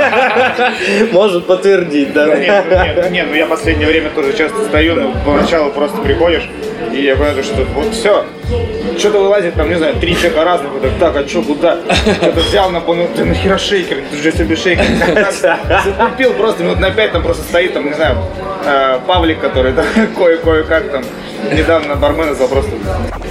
[1.11, 2.35] может подтвердить, да?
[2.35, 5.97] Нет, ну, нет, ну, нет, ну я последнее время тоже часто стою, но поначалу просто
[6.01, 6.49] приходишь,
[6.91, 8.25] и я понимаю, что вот все,
[8.97, 11.77] что-то вылазит, там, не знаю, три человека разных, вот так, так, а что, куда?
[12.17, 14.85] Что-то взял, на ну ты нахера шейкер, ты же себе шейкер.
[16.11, 18.17] Купил просто минут на пять, там просто стоит, там, не знаю,
[18.65, 19.85] э, Павлик, который там
[20.17, 21.03] кое-кое-как там
[21.51, 22.71] недавно бармен назвал просто,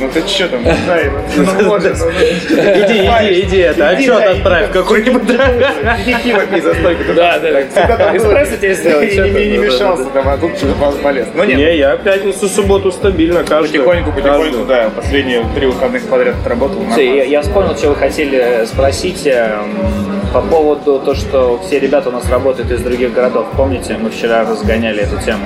[0.01, 4.31] ну ты что там, не знаю, ну, ну, ну, Иди, иди, иди, это, отчет да,
[4.31, 5.23] отправь какой-нибудь.
[5.23, 7.15] Иди пиво пей за стойку.
[7.15, 7.63] Да, да.
[7.63, 11.27] Эспрессо тебе сделать, не, мешался там, а тут что-то полез.
[11.35, 13.79] Ну нет, Не, я пятницу, субботу стабильно, каждый.
[13.81, 14.67] потихоньку, потихоньку, каждую.
[14.67, 16.79] да, последние три выходных подряд отработал.
[16.87, 21.79] Слушай, Я, я вспомнил, что вы хотели спросить э, м, по поводу то, что все
[21.79, 23.47] ребята у нас работают из других городов.
[23.57, 25.45] Помните, мы вчера разгоняли эту тему.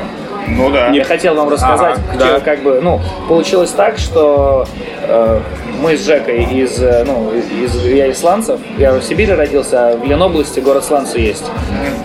[0.48, 0.90] Ну да.
[0.90, 2.40] Я хотел вам рассказать, Ага, да.
[2.40, 4.64] как бы, ну, получилось так, что
[5.02, 5.40] э,
[5.80, 9.96] мы с Жекой из, э, ну, из, я из Сланцев, я в Сибири родился, а
[9.96, 11.50] в Ленобласти город Сланцы есть,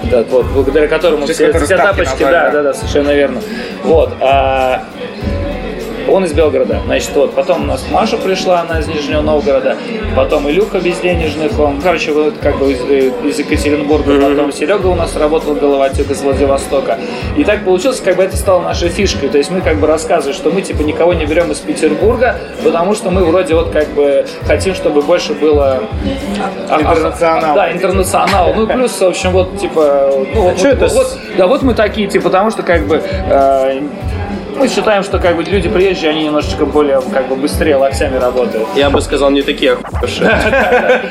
[0.09, 2.51] Да, вот, благодаря которому все, все тапочки, назвали, да, да?
[2.51, 3.41] да, да, совершенно верно.
[3.83, 4.85] Вот, а,
[6.11, 6.79] он из Белгорода.
[6.85, 9.77] Значит, вот, потом у нас Маша пришла, она из Нижнего Новгорода,
[10.15, 14.87] потом Илюха без денежных, он, короче, вот как бы из, э, из Екатеринбурга, потом Серега
[14.87, 16.97] у нас работал головатюк из Владивостока.
[17.37, 19.29] И так получилось, как бы это стало нашей фишкой.
[19.29, 22.93] То есть мы как бы рассказываем, что мы типа никого не берем из Петербурга, потому
[22.95, 25.83] что мы вроде вот как бы хотим, чтобы больше было...
[26.69, 27.55] а- а- Интернационал.
[27.55, 28.53] Да, интернационал.
[28.55, 31.73] Ну, плюс, в общем, вот, типа, ну, вот, чё вот- это вот- да, вот мы
[31.73, 33.81] такие, типа, потому что, как бы, э,
[34.55, 38.67] мы считаем, что, как бы, люди приезжие, они немножечко более, как бы, быстрее локтями работают.
[38.75, 40.29] Я бы сказал, не такие охуевшие.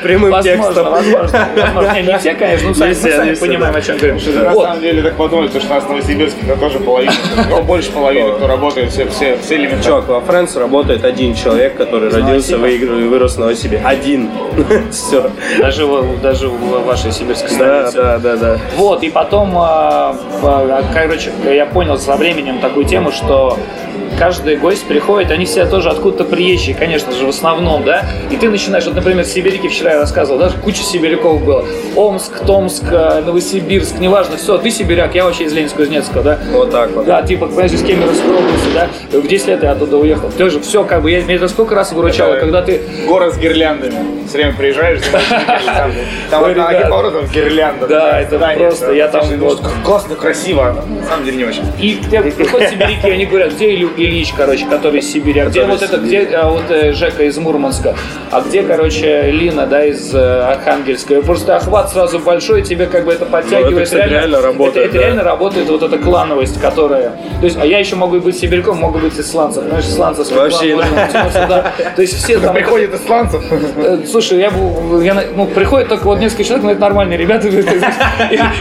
[0.03, 0.91] Прямым текстом.
[0.91, 2.01] возможно, возможно.
[2.01, 4.15] Не, все, конечно, ну, сами, понимаем, о чем говорим.
[4.15, 7.13] На самом деле так подумали, что у нас в Новосибирске это тоже половина,
[7.49, 9.83] ну, больше половины, кто работает, все, все, все элементарно.
[9.83, 13.87] Чувак, во Франции работает один человек, который родился, выиграл и вырос в Новосибирске.
[13.87, 14.29] Один.
[14.91, 15.29] Все.
[15.59, 17.97] Даже, в- даже в вашей сибирской Да, столице.
[17.97, 18.57] да, да, да.
[18.75, 23.57] Вот, и потом, а, а, короче, я понял со временем такую тему, что 说.
[24.21, 28.51] Каждый гость приходит, они все тоже откуда-то приезжие, конечно же, в основном, да, и ты
[28.51, 33.97] начинаешь, вот, например, сибиряки вчера я рассказывал, даже куча сибиряков было, Омск, Томск, э, Новосибирск,
[33.97, 37.07] неважно, все, ты сибиряк, я вообще из Ленинска-Кузнецкого, да, Вот так вот.
[37.07, 40.83] да, типа, понимаешь, из Кемеровской области, да, в 10 лет я оттуда уехал, тоже все,
[40.83, 43.95] как бы, я, меня это сколько раз выручало, Это когда ты Город с гирляндами.
[44.27, 45.01] Все время приезжаешь,
[46.29, 46.89] там, Ой, одна ребят.
[46.89, 47.87] поворотом гирлянда.
[47.87, 51.63] Да, это просто, я там ну, классно, красиво, а на самом деле не очень.
[51.79, 51.99] И
[52.35, 55.39] приходят сибиряки, они говорят, где Илю- Ильич, короче, который из Сибири.
[55.39, 57.95] А где вот это, где а, вот э, Жека из Мурманска?
[58.29, 61.21] А где, короче, Лина, да, из э, Архангельска?
[61.21, 63.71] Просто охват сразу большой, тебе как бы это подтягивает.
[63.71, 64.99] Ну, это, кстати, реально работает, Это, это да.
[64.99, 67.11] реально работает вот эта клановость, которая...
[67.39, 69.63] То есть, а я еще могу быть сибиряком, могу быть исландцем.
[69.63, 71.73] Понимаешь, исландцев Вообще, втянуться, да.
[71.95, 72.53] То есть все там...
[72.61, 73.41] Приходит исландцев.
[73.49, 77.47] Э, Слушай, я бы, я, ну, приходит только вот несколько человек, но это нормальные ребята.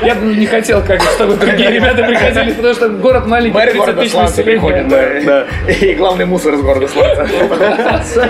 [0.03, 3.79] Я бы не хотел, как, чтобы другие ребята приходили, потому что город маленький, Мэр 30
[3.81, 4.53] города тысяч населения.
[4.53, 5.72] приходит, да.
[5.72, 7.29] И главный мусор из города Сланца.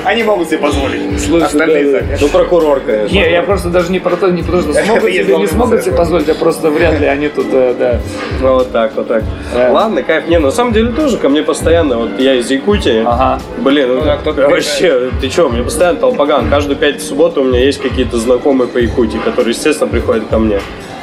[0.04, 1.20] Они могут себе позволить.
[1.20, 2.08] Слушай, Остальные да, так.
[2.08, 2.16] да.
[2.20, 3.14] Ну, прокурор, конечно.
[3.14, 5.94] Не, я просто даже не про то, не потому что смогут себе, не смогут себе
[5.94, 8.00] позволить, а просто вряд ли они тут, э, да.
[8.40, 9.24] Ну, вот так, вот так.
[9.54, 9.70] Да.
[9.72, 10.28] Ладно, кайф.
[10.28, 13.02] Не, на самом деле тоже ко мне постоянно, вот я из Якутии.
[13.04, 13.40] Ага.
[13.58, 14.04] Блин, ну,
[14.48, 16.48] вообще, ты чё, мне постоянно толпаган.
[16.48, 20.60] Каждую пятницу субботу у меня есть какие-то знакомые по Якутии, которые, естественно, приходят ко мне.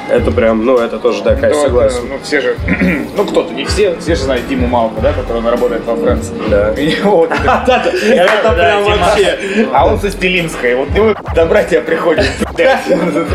[0.10, 1.98] Это прям, ну, это тоже, да, кайф, Ну, согласен.
[1.98, 2.56] это, Ну, все же,
[3.16, 6.34] ну, кто-то, не все, все же знают Диму Малка, да, который он работает во Франции.
[6.50, 6.70] Да.
[6.70, 9.38] Это- прям вообще.
[9.74, 12.26] А он со Стилинской, вот ему добра тебя приходит.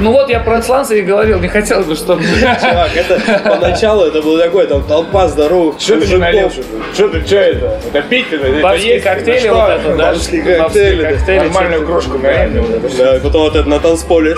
[0.01, 2.23] Ну вот я про исландцев и говорил, не хотел бы, чтобы...
[2.61, 6.51] Чувак, это поначалу это был такой, там толпа здоровых Что ты налил?
[6.93, 7.81] Что ты, что это?
[7.93, 8.47] Это пить это?
[8.49, 9.05] Есть?
[9.05, 9.55] коктейли Что?
[9.55, 10.11] вот это, да?
[10.13, 11.45] Бабские коктейли, да.
[11.45, 12.63] Нормальную кружку это.
[12.99, 14.35] Да, потом вот это на танцполе.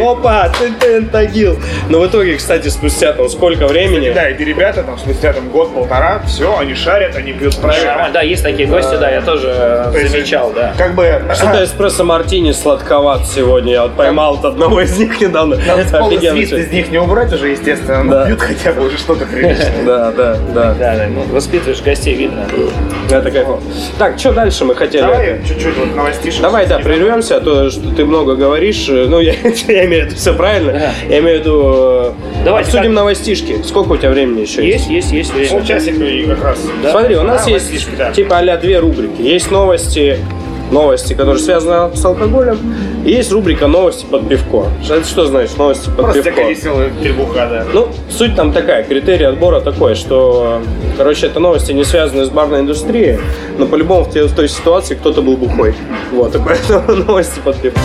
[0.00, 1.58] Опа, ты тентагил.
[1.88, 6.22] Но в итоге, кстати, спустя там сколько времени, Да, эти ребята там спустя там год-полтора,
[6.26, 8.10] все, они шарят, они пьют правильно.
[8.12, 10.74] Да, есть такие гости, да, я тоже э, замечал, да.
[10.76, 13.72] Как бы Что-то эспрессо мартини сладковат сегодня.
[13.72, 15.56] Я вот поймал одного из них недавно.
[16.32, 19.72] свист из них не убрать уже, естественно, но пьют хотя бы уже что-то приличное.
[19.84, 20.74] Да, да, да.
[20.74, 22.46] Да, да, ну, воспитываешь гостей, видно.
[23.10, 23.60] Это кайфово.
[23.98, 25.02] Так, что дальше мы хотели?
[25.02, 26.40] Давай чуть-чуть вот новостишек.
[26.40, 28.88] Давай, да, прервемся, а то, что ты много говоришь.
[28.88, 29.34] э, Ну, я,
[29.68, 30.92] я имею в виду все правильно.
[31.08, 31.62] Я имею в виду...
[31.64, 32.12] э,
[32.44, 33.62] Давайте Обсудим новостишки.
[33.62, 34.88] Сколько у тебя времени еще есть?
[34.88, 35.50] Есть, есть, есть.
[35.52, 36.58] Полчасика и как раз.
[36.90, 37.70] Смотри, у нас есть
[38.14, 39.20] типа а две рубрики.
[39.22, 40.18] Есть новости,
[40.72, 42.58] новости, которые связаны с алкоголем,
[43.04, 44.66] и есть рубрика новости под пивко.
[44.82, 46.42] Что это что значит новости под Просто пивко?
[46.42, 47.64] веселая требуха, да.
[47.72, 50.60] Ну, суть там такая, критерий отбора такой, что,
[50.96, 53.18] короче, это новости не связаны с барной индустрией,
[53.58, 55.74] но по-любому в той ситуации кто-то был бухой.
[56.10, 57.80] Вот, поэтому новости под пивко.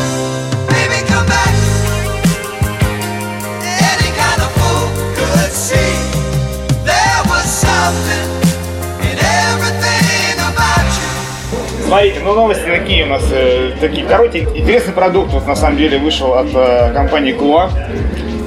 [11.87, 14.59] Смотрите, ну новости такие у нас, э, такие коротенькие.
[14.61, 17.69] Интересный продукт вот на самом деле вышел от э, компании Клуа.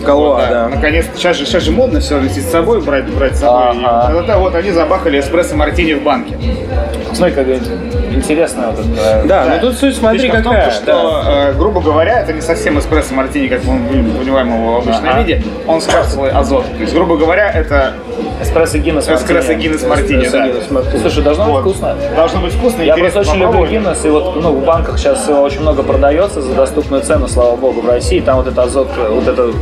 [0.04, 0.68] Колоа, Вот, да.
[0.68, 3.82] Наконец, сейчас же, сейчас же модно все носить с собой, брать, брать с собой.
[3.82, 4.10] Ага.
[4.10, 6.36] И вот это вот они забахали эспрессо мартини в банке.
[7.14, 7.46] Смотри, как
[8.10, 9.26] интересно вот это.
[9.26, 10.70] Да, ну тут суть, смотри, Фишка в том, какая.
[10.70, 11.48] что, да.
[11.50, 13.78] э, грубо говоря, это не совсем эспрессо мартини, как мы
[14.18, 15.22] понимаем его в обычном Ага.
[15.22, 15.42] виде.
[15.66, 16.64] Он с капсулой азот.
[16.76, 17.94] То есть, грубо говоря, это
[18.42, 19.62] Эспрессо Гиннес эспрессо Мартини.
[19.62, 20.26] Гиннес мартини.
[20.92, 20.98] да.
[21.00, 21.60] Слушай, должно быть Вот.
[21.60, 21.96] вкусно.
[22.16, 23.66] Должно быть вкусно, Я просто очень люблю.
[23.66, 27.82] Гиннес, и вот ну, в банках сейчас очень много продается за доступную цену, слава богу,
[27.82, 28.20] в России.
[28.20, 29.54] Там вот этот азот, вот этот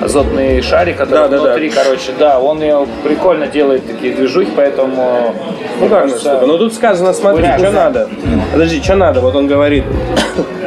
[0.00, 1.42] азотный шарик, который Да, да, да.
[1.44, 5.34] внутри, короче, да, он ее прикольно делает такие движухи, поэтому...
[5.80, 6.46] Ну как кажется, штука?
[6.46, 7.75] Ну тут сказано, смотри, Да, что да.
[7.76, 8.08] Надо.
[8.52, 9.20] Подожди, что надо?
[9.20, 9.84] Вот он говорит.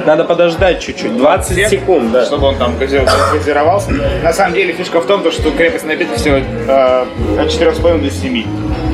[0.05, 1.17] Надо подождать чуть-чуть.
[1.17, 2.25] 20 секунд, да.
[2.25, 3.91] чтобы он там гази- газировался.
[4.23, 7.01] На самом деле фишка в том, то, что крепость напитка всего э,
[7.39, 8.45] от 4,5 до 7.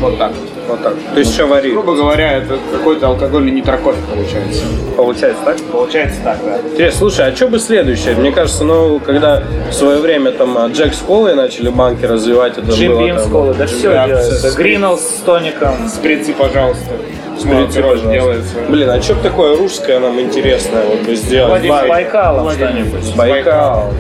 [0.02, 0.32] Вот так.
[0.68, 0.94] Вот так.
[1.14, 1.72] То есть что варит?
[1.74, 4.64] Грубо говоря, это какой-то алкогольный нитрокофе получается.
[4.98, 5.58] Получается так?
[5.72, 6.58] Получается так, да.
[6.72, 8.16] Интересно, слушай, а что бы следующее?
[8.16, 12.58] Мне кажется, ну, когда в свое время там а, Джек с колой начали банки развивать,
[12.58, 14.50] это Джим было Бим там- с колы, да все Да, делается.
[14.50, 14.58] всё.
[14.58, 15.88] Гринелс с тоником.
[15.88, 16.90] Сприцы, пожалуйста.
[17.38, 18.08] Смотрите, пожалуйста.
[18.12, 18.56] делается.
[18.70, 21.50] Блин, а что такое русское нам интересное вот бы сделать?
[21.50, 23.16] Владимир Бай- Байкалом что-нибудь.
[23.16, 23.94] Байкал.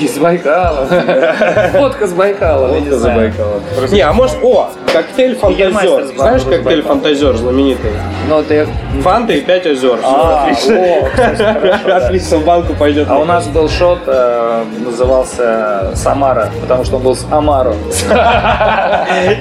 [0.00, 0.86] Из Байкала.
[1.74, 3.18] Водка с Байкала, Водка за знаю.
[3.18, 3.62] Байкалом.
[3.92, 6.06] Не, а может, о, коктейль фантазер.
[6.06, 6.62] с Знаешь Байкала.
[6.62, 7.90] коктейль фантазер знаменитый?
[8.28, 8.66] Ну, я...
[9.02, 9.98] Фанта и 5 озер.
[10.02, 11.96] А, Отлично.
[11.96, 13.08] Отлично, в банку пойдет.
[13.10, 17.74] А у нас был шот, э, назывался Самара, потому что он был с Амаро.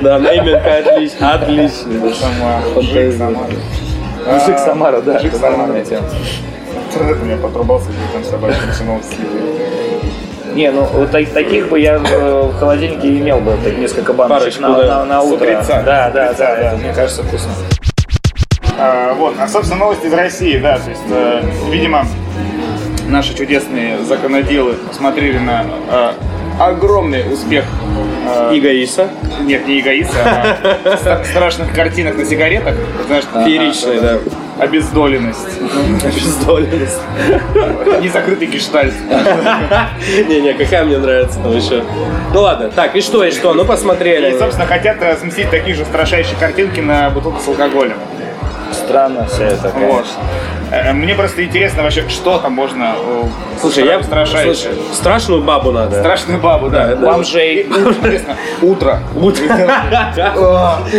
[0.01, 1.33] Да, нейминг отлично.
[1.33, 2.13] Отлично.
[2.13, 2.61] Сама.
[2.73, 3.11] Фантазия.
[3.11, 3.39] Жик сама.
[4.27, 5.19] Мужик Самара, да.
[5.19, 5.73] Жик это Самара.
[7.23, 9.01] меня подрубался, где там собачьим сыном
[10.53, 14.59] Не, ну вот так- таких бы я э, в холодильнике имел бы так, несколько баночек
[14.61, 14.99] Парочку, на, да.
[14.99, 15.35] на- на утро.
[15.45, 15.81] утреца.
[15.83, 16.67] Да, да, С утреца, да, да.
[16.69, 17.51] это, мне кажется, вкусно.
[18.79, 22.05] А, вот, а собственно новости из России, да, то есть, э, видимо,
[23.07, 26.11] наши чудесные законоделы посмотрели на э,
[26.59, 27.65] огромный успех
[28.27, 29.09] э, Эгоиса.
[29.41, 30.17] нет, не эгоиста,
[31.05, 32.75] а страшных картинок на сигаретах.
[33.07, 34.17] Знаешь, Фееричный, да.
[34.59, 35.59] Обездоленность,
[36.03, 36.99] Обездоленность.
[38.01, 38.93] незакрытый гештальт.
[40.27, 41.83] Не-не, какая мне нравится там еще.
[42.33, 43.53] Ну ладно, так, и что, и что?
[43.53, 44.37] Ну И, посмотрели.
[44.37, 47.97] собственно, хотят сместить такие же страшащие картинки на бутылку с алкоголем.
[48.71, 50.21] Странно все это, конечно.
[50.71, 53.23] Э, Мне просто интересно вообще, что там можно э,
[53.61, 54.55] Слушай, я страшающее.
[54.73, 55.99] слушай, страшную бабу надо.
[55.99, 56.95] Страшную бабу, да.
[56.95, 57.61] Бомжей.
[57.61, 58.99] И, Интересно, утро.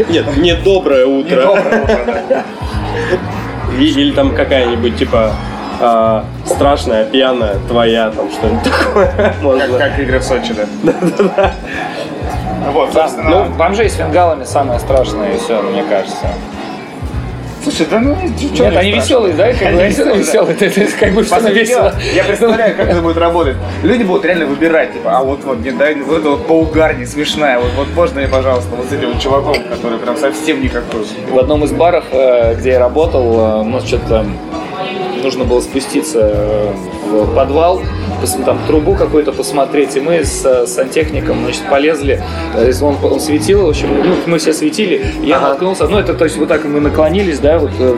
[0.08, 1.42] Нет, не доброе утро.
[1.42, 2.44] Доброе утро, да.
[3.78, 5.32] Или там какая-нибудь типа
[5.80, 9.06] а, страшная, пьяная, твоя, там что-нибудь такое.
[9.68, 11.52] Как, как игры в Сочи, да.
[12.72, 16.26] Вот, собственно, Ну, бомжей с фингалами самое страшное и все, мне кажется.
[17.64, 19.52] Слушай, да ну, чё Нет, мне они веселые, да?
[19.52, 20.54] Как Они веселые, веселые.
[20.54, 21.94] Это, это как бы По что-то сути весело.
[22.14, 23.56] Я представляю, как это будет работать.
[23.82, 27.58] Люди будут реально выбирать, типа, а вот вот мне дай вот эта вот поугарни, смешная,
[27.58, 31.06] вот, вот можно мне, пожалуйста, вот с этим вот чуваком, который прям совсем никакой.
[31.30, 34.26] В одном из баров, э, где я работал, э, у нас что-то
[35.22, 36.72] нужно было спуститься э,
[37.10, 37.80] в подвал,
[38.44, 42.22] там трубу какую-то посмотреть, и мы с сантехником, значит, полезли,
[42.54, 46.24] э, он, он светил, в общем, ну, мы все светили, я наткнулся, ну, это, то
[46.24, 47.96] есть, вот так мы наклонились, да, вот, э,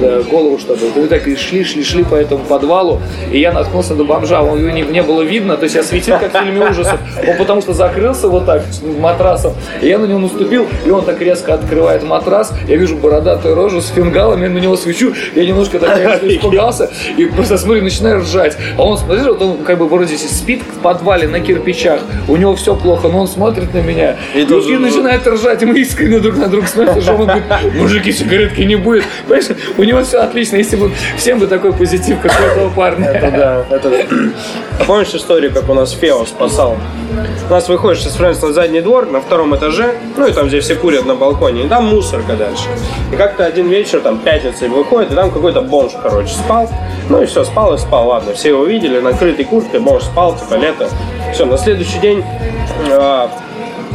[0.00, 3.94] э, голову, чтобы, мы так и шли, шли, шли по этому подвалу, и я наткнулся
[3.94, 6.68] на бомжа, он, его не, не было видно, то есть я светил, как в фильме
[6.68, 8.64] ужасов, он потому что закрылся вот так
[8.98, 13.54] матрасом, и я на него наступил, и он так резко открывает матрас, я вижу бородатую
[13.54, 18.20] рожу с фингалом, я на него свечу, я немножко так испугался, и просто смотрю, начинаю
[18.20, 22.36] ржать, а он, смотришь, вот он как бы вроде спит в подвале на кирпичах, у
[22.36, 25.66] него все плохо, но он смотрит на меня, И и, тоже- и начинает ржать, и
[25.66, 29.82] мы искренне друг на друга смотрим, что он говорит, мужики, сигаретки не будет, понимаешь, у
[29.82, 33.08] него все отлично, если бы всем бы такой позитив, как у этого парня.
[33.08, 34.84] Это да, это да.
[34.86, 36.76] Помнишь историю, как у нас Фео спасал?
[37.48, 40.60] У нас выходишь из Фрэнс на задний двор, на втором этаже, ну и там, где
[40.60, 42.64] все курят на балконе, и там мусорка дальше.
[43.12, 46.70] И как-то один вечер, там, пятница, выходит, и там какой-то бомж, короче, спал.
[47.10, 49.00] Ну и все, спал и спал, ладно, все его видели,
[49.32, 50.88] накрытый курткой, бомж спал, типа, лето.
[51.32, 52.22] Все, на следующий день
[52.90, 53.30] а,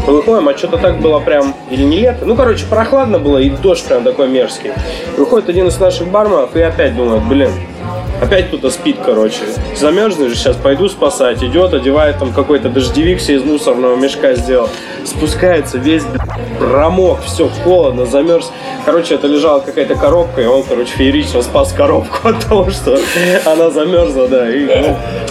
[0.05, 3.85] Выходим, а что-то так было прям, или не лето, ну, короче, прохладно было, и дождь
[3.85, 4.71] прям такой мерзкий.
[5.17, 7.51] Выходит один из наших барменов и опять думает, блин,
[8.21, 9.39] опять кто-то спит, короче.
[9.75, 11.43] Замерзнешь, сейчас пойду спасать.
[11.43, 14.69] Идет, одевает там какой-то дождевик себе из мусорного мешка сделал.
[15.05, 16.03] Спускается весь,
[16.59, 18.51] промок, все, холодно, замерз.
[18.85, 22.97] Короче, это лежала какая-то коробка, и он, короче, феерично спас коробку от того, что
[23.45, 24.49] она замерзла, да.
[24.49, 24.67] И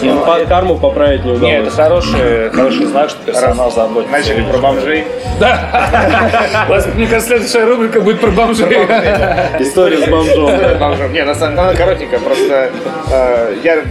[0.01, 1.51] ну, по- карму поправить не удалось.
[1.51, 4.11] Нет, это хороший, хороший знак, что персонал заботится.
[4.11, 5.05] Начали про бомжей.
[5.37, 5.39] У
[6.69, 8.67] вас, мне кажется, следующая рубрика будет про бомжей.
[9.59, 11.13] История с бомжом.
[11.13, 12.71] Не, на самом деле, она коротенькая, просто э,
[13.63, 13.83] я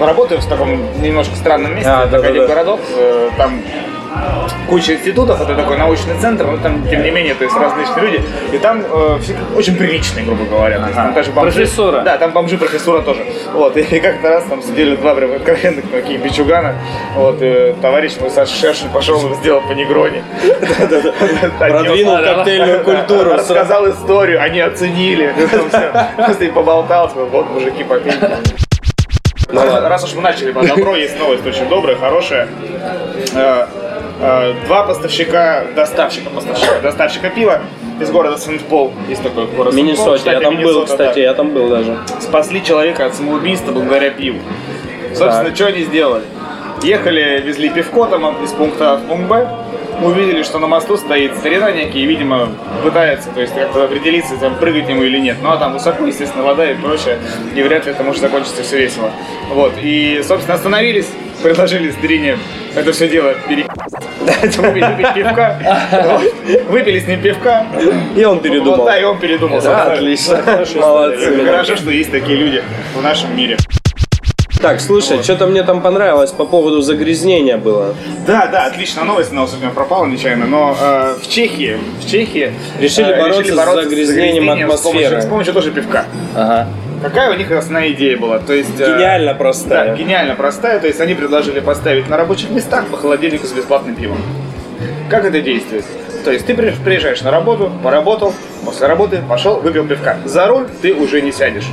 [0.00, 2.28] работаю в таком немножко странном месте, А, это да-да-да.
[2.28, 3.60] один городок, э, там
[4.68, 8.22] куча институтов, это такой научный центр, но там, тем не менее, то есть различные люди,
[8.52, 10.78] и там э, все очень приличные, грубо говоря.
[10.78, 12.00] То есть, там даже бомжи, Профессура.
[12.02, 13.24] Да, там бомжи профессура тоже.
[13.52, 16.74] Вот, и как-то раз там сидели два прям откровенных таких бичугана,
[17.14, 20.22] вот, и товарищ мой Саша Шершин пошел и сделал по негроне.
[21.58, 23.32] Продвинул коктейльную культуру.
[23.34, 25.34] Рассказал историю, они оценили.
[26.16, 28.38] Просто и поболтал, типа, вот, мужики, попейте.
[29.50, 32.48] Ну Раз- Раз уж мы начали про добро, есть новость очень добрая, хорошая.
[34.20, 37.60] Э, Два поставщика, доставщика, поставщика, доставщика пива
[38.00, 41.20] из города Сент-Пол, есть такой город Миннесоте, я там был, Миннесота, кстати, да.
[41.20, 41.98] я там был даже.
[42.20, 44.40] Спасли человека от самоубийства благодаря пиву.
[45.14, 45.54] Собственно, Так.
[45.56, 46.24] что они сделали?
[46.82, 49.48] Ехали, везли пивко там из пункта А в пункт Б,
[50.02, 52.48] увидели, что на мосту стоит старина некий, и, видимо,
[52.84, 55.38] пытается, то есть как-то определиться, там, прыгать ему или нет.
[55.42, 57.18] Ну, а там высоко, естественно, вода и прочее,
[57.54, 59.10] и вряд ли это может закончиться все весело.
[59.50, 61.08] Вот, и, собственно, остановились,
[61.42, 62.38] предложили старине
[62.74, 63.66] это все дело пере...
[64.20, 65.58] выпить, выпить пивка,
[65.92, 66.22] Вот.
[66.68, 67.66] выпили с ним пивка.
[68.16, 68.76] И он передумал.
[68.78, 69.58] Вот, да, и он передумал.
[69.58, 70.42] Отлично.
[70.76, 71.44] Молодцы.
[71.44, 72.62] Хорошо, что есть такие люди
[72.96, 73.56] в нашем мире.
[74.60, 77.94] Так, слушай, что-то мне там понравилось по поводу загрязнения было.
[78.26, 82.52] Да, да, отличная новость, она у меня пропала нечаянно, но э, в Чехии, в Чехии
[82.80, 85.22] Решили э, бороться с загрязнением с помощью, атмосферы.
[85.22, 86.06] с помощью тоже пивка.
[86.34, 86.66] Ага.
[87.02, 88.38] Какая у них основная идея была?
[88.38, 89.94] То есть, э, Гениально Да, простая.
[89.96, 90.80] гениально простая.
[90.80, 94.18] То есть они предложили поставить на рабочих местах по холодильнику с бесплатным пивом.
[95.10, 95.84] Как это действует?
[96.24, 98.34] То есть ты при- приезжаешь на работу, поработал,
[98.64, 100.16] после работы пошел, выпил пивка.
[100.24, 101.66] За руль ты уже не сядешь.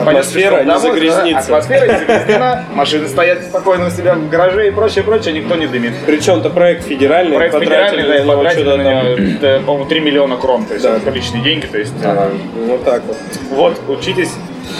[0.00, 1.48] Атмосфера не загрязнится.
[1.50, 5.56] да, Атмосфера не загрязнена, машины стоят спокойно у себя в гараже и прочее, прочее, никто
[5.56, 5.92] не дымит.
[6.06, 10.36] Причем то проект федеральный, Проект федеральный, да, него потратили на него, да, по-моему, 3 миллиона
[10.36, 10.96] крон, то есть Да.
[10.96, 11.94] это приличные деньги, то есть...
[12.04, 12.28] Ага,
[12.66, 13.16] Вот так вот.
[13.50, 14.30] Вот, учитесь,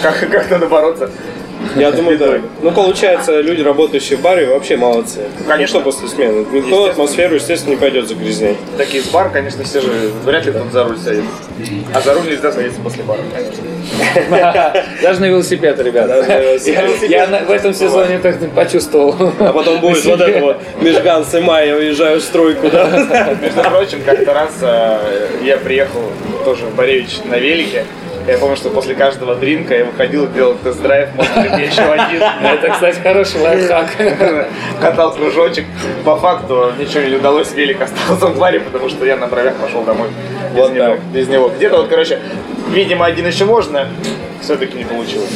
[0.01, 1.09] как, как надо бороться
[1.75, 2.39] Я думаю, да.
[2.61, 5.21] Ну, получается, люди, работающие в баре, вообще молодцы.
[5.47, 5.79] Конечно.
[5.79, 6.45] Ну, что после смены.
[6.51, 8.57] Никто атмосферу, естественно, не пойдет загрязнять.
[8.77, 9.89] Так из бар, конечно, все же
[10.25, 11.23] вряд ли кто-то за руль сядет.
[11.93, 13.63] А за руль нельзя садиться после бара, конечно.
[15.01, 16.57] Даже на велосипед, ребята.
[17.07, 19.15] Я, в этом сезоне так почувствовал.
[19.39, 23.35] А потом будет вот это вот Межган с я уезжаю в стройку, да?
[23.41, 26.01] Между прочим, как-то раз э, я приехал
[26.45, 27.85] тоже в Боревич на велике.
[28.29, 31.81] Я помню, что после каждого дринка я выходил и делал тест-драйв, может быть, мне еще
[31.81, 32.21] один.
[32.43, 33.87] Это, кстати, хороший лайфхак.
[34.79, 35.65] Катал кружочек.
[36.05, 39.81] По факту ничего не удалось, велик остался в баре, потому что я на бровях пошел
[39.83, 40.09] домой.
[40.53, 40.97] Без Вот него.
[41.11, 41.49] Без него.
[41.49, 42.19] Где-то вот, короче,
[42.69, 43.87] видимо, один еще можно,
[44.41, 45.31] все-таки не получилось.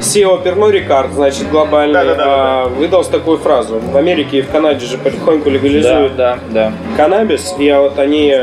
[0.00, 2.24] SEO Перно Рикард, значит, глобальный, Да-да-да.
[2.26, 3.78] а, выдал такую фразу.
[3.78, 6.72] В Америке и в Канаде же потихоньку Да, легализуют да, да.
[6.96, 8.34] каннабис, и вот они,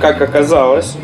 [0.00, 0.96] как оказалось,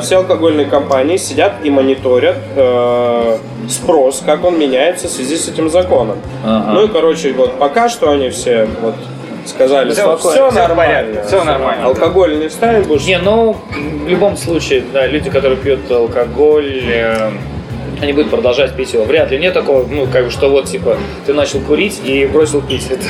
[0.00, 5.68] все алкогольные компании сидят и мониторят э, спрос, как он меняется в связи с этим
[5.70, 6.18] законом.
[6.44, 6.72] Ага.
[6.72, 8.94] Ну и, короче, вот пока что они все вот
[9.46, 10.76] сказали, Всё что все всё в нормально.
[11.04, 13.06] порядке, всё нормально, Алкоголь не ставим больше.
[13.06, 13.56] Не, ну,
[14.04, 17.30] в любом случае, да, люди, которые пьют алкоголь, э,
[18.00, 19.04] они будут продолжать пить его.
[19.04, 19.38] Вряд ли.
[19.38, 22.86] Нет такого, ну, как бы, что вот, типа, ты начал курить и бросил пить.
[22.90, 23.04] Это,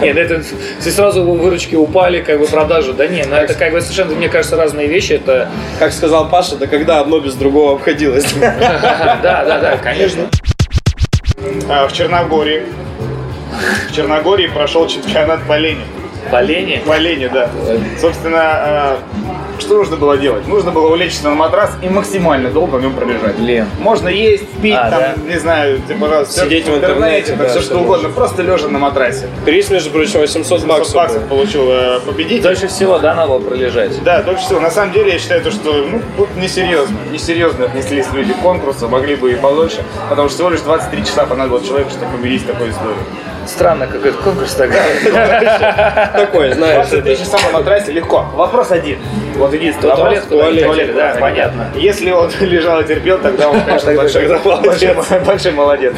[0.00, 0.42] нет, это
[0.80, 2.92] все сразу выручки упали, как бы, продажи.
[2.92, 5.14] Да не, ну, это, как бы, совершенно, мне кажется, разные вещи.
[5.14, 8.32] Это, Как сказал Паша, да когда одно без другого обходилось.
[8.40, 10.28] да, да, да, конечно.
[11.68, 12.62] А, в Черногории.
[13.88, 15.82] В Черногории прошел чемпионат по лени.
[16.30, 16.80] Боление.
[16.80, 17.50] По лени, да.
[18.00, 18.96] Собственно, э,
[19.60, 20.46] что нужно было делать?
[20.46, 23.38] Нужно было улечься на матрас и максимально долго в нем пробежать.
[23.38, 23.66] Лен.
[23.78, 25.32] Можно есть, пить, А, там, да?
[25.32, 29.28] не знаю, пожалуйста, Сидеть в интернете, да, все что угодно, просто лежа на матрасе.
[29.44, 30.94] Приз, между прочим, 800 100 баксов.
[30.94, 32.42] баксов получил э, победитель.
[32.42, 34.02] Дольше всего, да, надо было пролежать.
[34.02, 34.60] Да, только что.
[34.60, 36.96] На самом деле, я считаю, то, что ну, тут несерьезно.
[37.12, 41.26] Несерьезно отнеслись люди к конкурсу, могли бы и подольше, потому что всего лишь 23 часа
[41.26, 42.96] понадобилось человеку, чтобы победить в такой истории.
[43.50, 44.76] Странно, какой-то конкурс такой.
[46.12, 48.26] Такой, знаешь, 23 это- часа на матрасе легко.
[48.34, 48.98] Вопрос один.
[49.36, 50.24] Вот единственный вопрос.
[50.28, 51.66] туалет, туалет, да, понятно.
[51.74, 54.94] Если он лежал и терпел, тогда он, конечно, большой, большой,
[55.26, 55.94] большой молодец.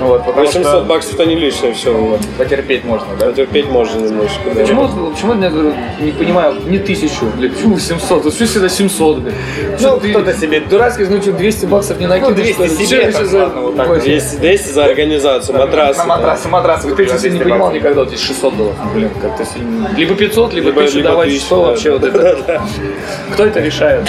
[0.00, 1.92] Вот, потому 800 что баксов это не лишнее все.
[1.94, 2.20] Вот.
[2.38, 3.26] потерпеть можно, да?
[3.26, 4.50] Потерпеть можно немножечко.
[4.54, 8.24] Почему, почему я говорю, не понимаю, не тысячу, почему 700?
[8.24, 9.34] Вот что всегда 700, блин?
[9.78, 12.70] Что ты кто-то себе- Дурацкий, ну что, 200 баксов не накинешь, 200 что ли?
[12.70, 15.96] себе, Чё так это за- ладно, вот так Ой, 200, 200 за организацию, матрас.
[15.96, 16.44] На матрас,
[16.90, 17.10] матрас.
[17.10, 19.90] Ты что, себе не понимал никогда, вот здесь 600 долларов, блин, как-то сильно.
[19.96, 21.68] Либо 500, либо, Либо- 1000, либо давайте 1000, 100 да.
[21.68, 22.62] вообще вот это.
[23.32, 24.08] Кто это решает?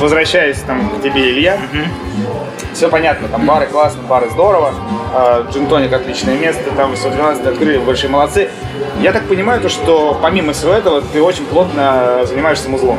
[0.00, 1.58] Возвращаясь там к тебе, Илья,
[2.72, 4.72] все понятно, там бары классно, бары здорово,
[5.14, 8.48] а, джин-тоник отличное место, там 112 открыли, большие молодцы.
[9.00, 12.98] Я так понимаю, то, что помимо всего этого ты очень плотно занимаешься музлом.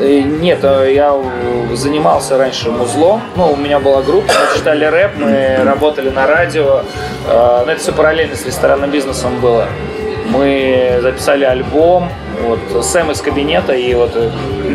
[0.00, 1.14] Э, Нет, э, я
[1.74, 3.22] занимался раньше музлом.
[3.36, 6.82] Ну, у меня была группа, мы читали рэп, мы работали на радио.
[7.28, 9.66] Э, Но это все параллельно с ресторанным бизнесом было.
[10.28, 12.08] Мы записали альбом,
[12.42, 14.30] вот, Сэм из кабинета и вот э,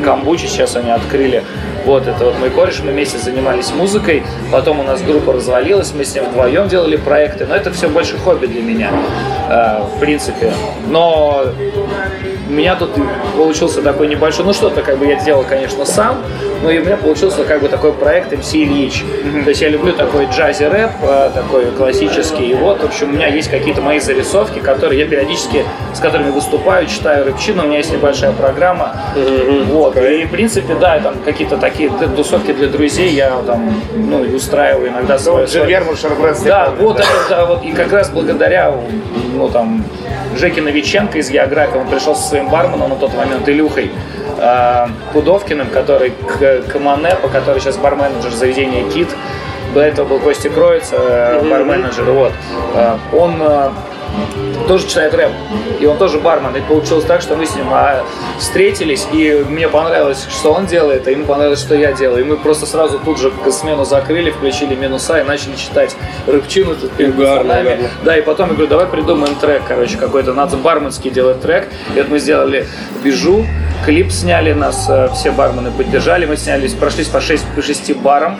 [0.05, 1.43] Камбучи сейчас они открыли.
[1.83, 6.03] Вот, это вот мой кореш, мы вместе занимались музыкой, потом у нас группа развалилась, мы
[6.05, 8.91] с ним вдвоем делали проекты, но это все больше хобби для меня,
[9.47, 10.51] в принципе.
[10.87, 11.45] Но
[12.47, 12.91] у меня тут
[13.35, 16.17] получился такой небольшой, ну что-то как бы я делал, конечно, сам,
[16.61, 19.03] но и у меня получился как бы такой проект MC Ильич.
[19.43, 23.27] То есть я люблю такой джази-рэп, э, такой классический, и вот, в общем, у меня
[23.27, 27.91] есть какие-то мои зарисовки, которые я периодически, с которыми выступаю, читаю рэпчину, у меня есть
[27.91, 28.95] небольшая программа,
[29.69, 34.89] вот, и в принципе, да, там какие-то такие тусовки для друзей я там, ну, устраиваю
[34.89, 35.17] иногда
[35.95, 36.41] Шарбрес.
[36.41, 38.73] да, вот это, да, вот, и как раз благодаря,
[39.35, 39.83] ну, там,
[40.35, 43.91] Жеке Новиченко из географии, он пришел со своим барменом на тот момент, Илюхой,
[44.37, 49.09] э, Пудовкиным, который к Каманепа, который сейчас барменеджер заведения Кит,
[49.73, 52.31] до этого был Костя Кроиц, э, барменеджер, вот.
[52.75, 53.69] Э, он э,
[54.67, 55.31] тоже читает рэп,
[55.79, 56.55] и он тоже бармен.
[56.55, 58.03] И получилось так, что мы с ним а,
[58.39, 62.25] встретились, и мне понравилось, что он делает, а ему понравилось, что я делаю.
[62.25, 65.95] И мы просто сразу тут же смену закрыли, включили минуса и начали читать
[66.27, 67.55] рэпчину тут перед угарно.
[68.03, 70.33] Да, и потом я говорю, давай придумаем трек, короче, какой-то.
[70.33, 71.67] Надо барменский делать трек.
[71.95, 72.67] И вот мы сделали
[73.03, 73.45] «Бежу»,
[73.85, 78.39] клип сняли, нас э, все бармены поддержали, мы снялись, прошлись по 6, по 6 барам.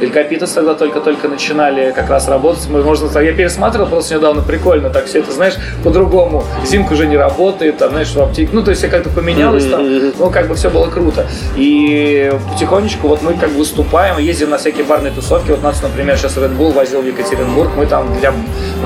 [0.00, 2.66] Элькапитас тогда только-только начинали как раз работать.
[2.70, 6.42] Мы, можно, я пересматривал просто недавно, прикольно, так все это, знаешь, по-другому.
[6.64, 8.48] Зимка уже не работает, там, знаешь, в аптеке.
[8.52, 9.86] Ну, то есть, все как-то поменялось там,
[10.18, 11.26] ну, как бы все было круто.
[11.54, 15.50] И потихонечку вот мы как бы выступаем, ездим на всякие барные тусовки.
[15.50, 18.32] Вот нас, например, сейчас Red Bull возил в Екатеринбург, мы там для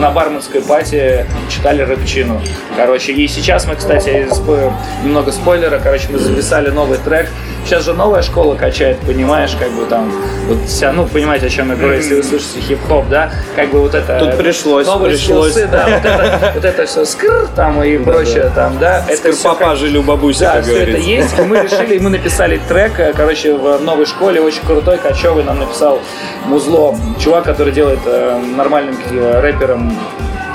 [0.01, 2.41] на барменской пати читали рэпчину.
[2.77, 4.73] Короче, и сейчас мы, кстати, спо-
[5.05, 7.29] немного спойлера, короче, мы записали новый трек.
[7.65, 10.13] Сейчас же новая школа качает, понимаешь, как бы там,
[10.49, 13.81] вот вся, ну, понимаете, о чем я говорю, если вы слышите хип-хоп, да, как бы
[13.81, 14.19] вот это...
[14.19, 15.53] Тут пришлось, новые пришлось.
[15.53, 19.03] скиллсы, да, вот это, вот это все скр там и прочее там, да.
[19.09, 21.39] это всё Папа как- жили у бабуси, да, как все это есть.
[21.39, 25.59] И мы решили, мы написали трек, э, короче, в новой школе, очень крутой, кочевый, нам
[25.59, 26.01] написал
[26.45, 26.95] Музло.
[27.19, 29.99] Чувак, который делает э, нормальным э, рэпером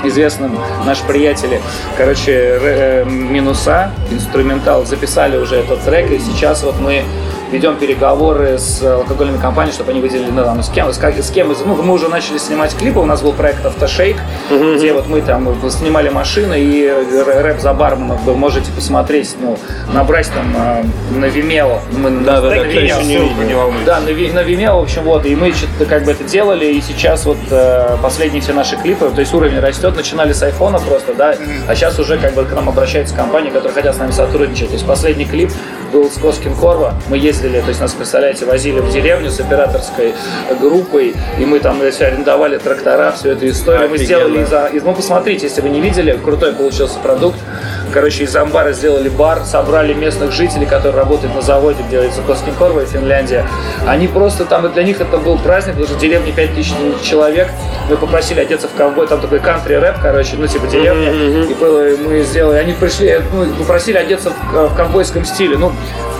[0.04, 1.60] известным наши приятели,
[1.96, 7.04] короче, э, минуса, инструментал, записали уже этот трек, и сейчас вот мы
[7.50, 11.52] ведем переговоры с алкогольными компаниями, чтобы они выделили, ну, там, с кем, с, с кем,
[11.52, 14.16] из- ну, мы уже начали снимать клипы, у нас был проект Автошейк,
[14.76, 16.88] где вот мы там снимали машины, и
[17.26, 19.58] рэп за барменов был, можете посмотреть, ну,
[19.92, 24.46] набрать там э, на Vimeo, мы Да, да, на да, Vimeo не да, на, на
[24.46, 27.96] Vimeo, в общем, вот, и мы что-то как бы это делали, и сейчас вот э,
[28.02, 31.34] последние все наши клипы, то есть уровень растет, начинали с айфона просто, да,
[31.68, 34.68] а сейчас уже как бы к нам обращаются компании, которые хотят с нами сотрудничать.
[34.68, 35.50] То есть последний клип
[35.90, 40.14] был с Коскин Корва, мы ездили, то есть нас, представляете, возили в деревню с операторской
[40.60, 44.20] группой, и мы там все арендовали трактора, всю эту историю, мы Офигенно.
[44.28, 47.38] сделали из, из- ну посмотрите, если вы не видели, крутой получился продукт,
[47.92, 52.84] Короче, из амбара сделали бар, собрали местных жителей, которые работают на заводе, где делается Коскинкорва
[52.86, 53.46] Финляндия.
[53.86, 56.72] Они просто там, для них это был праздник, потому что в деревне 5000
[57.02, 57.48] человек.
[57.88, 61.10] Мы попросили одеться в ковбой, там такой кантри-рэп, короче, ну типа деревня.
[61.50, 65.58] И было- мы сделали, они пришли, ну, попросили одеться в, э, в ковбойском стиле.
[65.58, 65.72] Ну,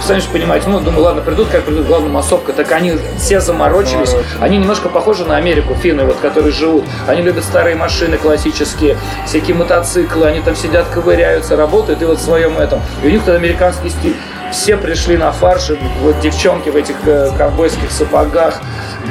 [0.04, 2.52] сами же понимаете, ну, думаю, ладно, придут, как придут, главное, массовка.
[2.52, 4.14] Так они все заморочились.
[4.40, 6.84] Они немножко похожи на Америку, финны, вот, которые живут.
[7.06, 8.96] Они любят старые машины классические,
[9.26, 12.80] всякие мотоциклы, они там сидят, ковыряются, работают, и вот в своем этом.
[13.02, 14.16] И у них этот американский стиль.
[14.50, 15.70] Все пришли на фарш,
[16.02, 18.60] вот девчонки в этих э, ковбойских сапогах,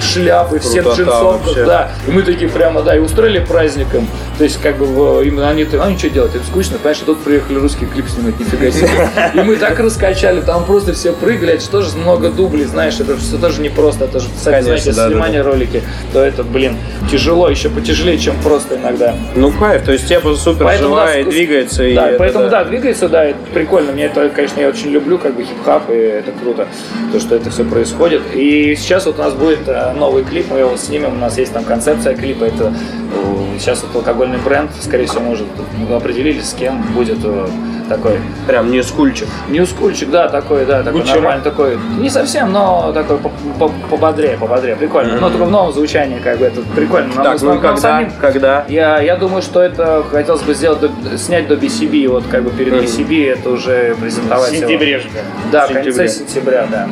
[0.02, 1.66] шляпы, все в Крутота джинсовках, вообще.
[1.66, 1.92] да.
[2.08, 4.08] И мы такие прямо, да, и устроили праздником.
[4.38, 7.86] То есть, как бы, именно они, а что делать, это скучно, и тут приехали русский
[7.86, 8.90] клип снимать, нифига себе.
[9.34, 13.18] И мы так раскачали, там просто все прыгали, это же тоже много дублей, знаешь, это
[13.18, 15.84] все тоже непросто, это же, сами Конечно, знаете, да, да, снимание ролики,
[16.14, 16.78] то это, блин,
[17.12, 19.16] тяжело, еще потяжелее, чем просто иногда.
[19.36, 21.84] Ну, кайф, то есть тема супер Поэтому, живая да, и с- двигается.
[21.84, 22.64] и Да, это поэтому, да.
[22.64, 23.92] двигается, да, это прикольно.
[23.92, 26.68] Мне это, конечно, я очень люблю, как бы хип-хап, и это круто,
[27.12, 28.22] то, что это все происходит.
[28.34, 31.54] И сейчас вот у нас будет э, новый клип, мы его снимем, у нас есть
[31.54, 32.74] там концепция клипа, это
[33.14, 35.48] э, сейчас вот алкогольный бренд, скорее всего, может,
[35.90, 37.48] мы определились, с кем будет э,
[37.88, 39.28] такой Прям не скульчик.
[39.50, 44.38] Ньюскульчик, да, такой, да, такой Гуччи нормальный, такой, не совсем, но такой по- по- пободрее,
[44.38, 45.18] пободрее, прикольно.
[45.20, 47.14] Но только в новом звучании, как бы, это прикольно.
[47.16, 47.78] Нам- Так, ну нам когда?
[47.82, 48.66] самим- Когда?
[48.70, 52.52] я, я думаю, что это хотелось бы сделать, до- снять до BCB, вот как бы
[52.52, 52.84] перед Мгм.
[52.84, 54.62] BCB это уже В презентовать его.
[54.68, 55.10] сентябре же.
[55.52, 56.88] Да, В в конце сентября, да.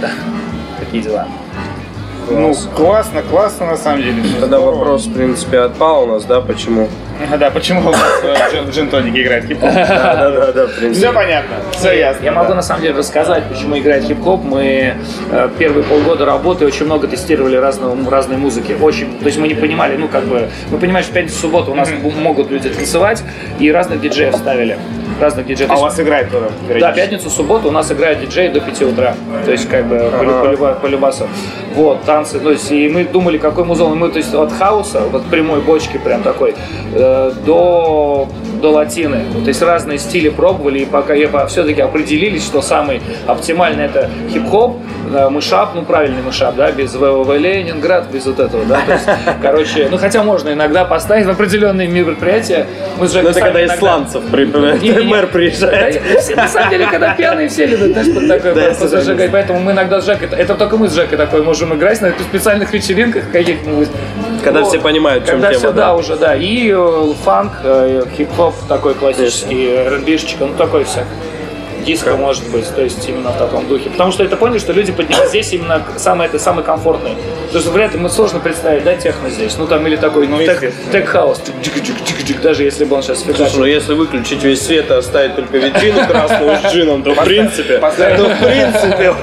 [0.00, 0.10] Да.
[0.78, 1.26] Такие дела.
[2.30, 4.22] Ну, классно, классно на самом деле.
[4.22, 4.78] всё Тогда здорово.
[4.78, 6.88] вопрос, в принципе, отпал у нас, да, почему?
[7.32, 9.70] А, Да, почему у нас э, джин- джин-тоник играет хип-хоп?
[9.74, 11.06] Да, да, да, да, в принципе.
[11.06, 12.24] Все понятно, все ясно.
[12.24, 14.44] Я могу на самом деле рассказать, почему играет хип-хоп.
[14.44, 14.94] Мы
[15.30, 18.76] э, первые полгода работы очень много тестировали разного, разной музыки.
[18.80, 21.72] Очень, то есть мы не понимали, ну как бы, мы понимаем, что в пятницу, субботу
[21.72, 21.88] у нас
[22.20, 23.22] могут люди танцевать,
[23.58, 24.78] и разных диджеев ставили.
[25.20, 25.70] Разных диджеев.
[25.70, 26.78] А у вас играет кто-то?
[26.78, 29.14] Да, пятницу, субботу у нас играет диджей до 5 утра.
[29.44, 31.26] То есть, как бы, по, лю- по люба- по любасу.
[31.74, 32.38] Вот, танцы.
[32.38, 33.98] То есть, и мы думали, какой музон.
[33.98, 36.54] Мы, то есть, от хауса, вот прямой бочки прям такой,
[36.94, 38.28] э, до,
[38.60, 39.24] до латины.
[39.44, 41.14] То есть, разные стили пробовали, и пока
[41.46, 44.78] все-таки определились, что самый оптимальный это хип-хоп,
[45.12, 48.80] э, мышап, ну, правильный мышап, да, без ВВВ Ленинград, без вот этого, да.
[48.86, 49.06] То есть,
[49.42, 52.66] короче, ну, хотя можно иногда поставить в определенные мероприятия.
[52.98, 54.44] Мы Жекой Ну, это когда иногда- исландцев при-
[55.04, 56.02] мэр приезжает.
[56.36, 59.30] На самом деле, когда пьяные все любят, знаешь, под такой зажигать.
[59.30, 62.72] Поэтому мы иногда с Жекой, это только мы с Жекой такой можем играть на специальных
[62.72, 63.88] вечеринках каких-нибудь.
[64.42, 64.68] Когда Вот.
[64.68, 65.86] все понимают, чем Когда тема, все, да.
[65.86, 66.34] да, уже, да.
[66.36, 71.06] И э, фанк, э, хип-хоп такой классический, РНБшечка, ну такой всяк.
[71.84, 73.90] Диско может быть, то есть именно в таком духе.
[73.90, 77.16] Потому что это поняли, что люди поднимают здесь именно самое, это самый комфортный.
[77.46, 79.56] Потому что вряд ли мы сложно представить, да, техно здесь.
[79.56, 80.38] Ну там или такой, ну,
[81.62, 83.64] чик-чик-чик-чик, даже если бы он сейчас Слушай, ну фигачил.
[83.64, 87.78] если выключить весь свет и оставить только витрину красную с джином, то в принципе...
[87.78, 89.14] Поставить, Ну, в принципе...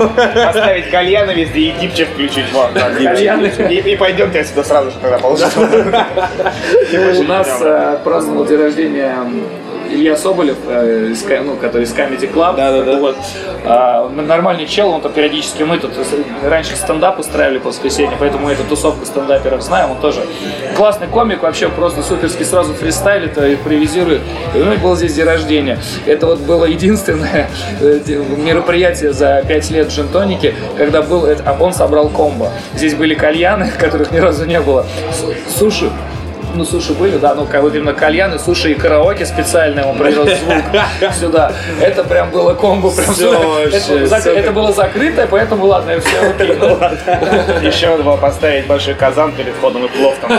[0.45, 2.45] поставить кальяны везде и дипчик включить.
[2.51, 2.71] Вот.
[2.99, 5.59] И, и пойдемте отсюда сразу же тогда получится.
[7.19, 9.15] У нас э, праздновал день рождения
[9.89, 12.55] Илья Соболев, э, из ну, который из Comedy Club.
[12.55, 12.99] Да-да-да.
[12.99, 13.17] Вот.
[13.65, 18.49] А, нормальный чел, он то периодически мы тут э, раньше стендап устраивали по воскресенье, поэтому
[18.49, 19.91] эту тусовку стендаперов знаем.
[19.91, 20.21] Он тоже
[20.75, 24.21] классный комик, вообще просто суперский сразу фристайлит и импровизирует.
[24.53, 25.79] И у него был здесь день рождения.
[26.05, 27.99] Это вот было единственное э,
[28.38, 32.51] мероприятие за 5 лет в Джентонике, когда был, а он собрал комбо.
[32.75, 35.89] Здесь были кальяны, которых ни разу не было, су- суши,
[36.57, 39.97] ну, суши были, да, ну, как вот именно кальян и суши и караоке специальное, он
[39.97, 41.51] привез звук сюда.
[41.81, 43.39] Это прям было комбо, прям Всё сюда.
[43.47, 46.55] вообще, это, всё это было закрытое, поэтому ладно, все окей.
[46.55, 46.91] да.
[47.61, 50.31] Еще надо было поставить большой казан перед входом и плов там.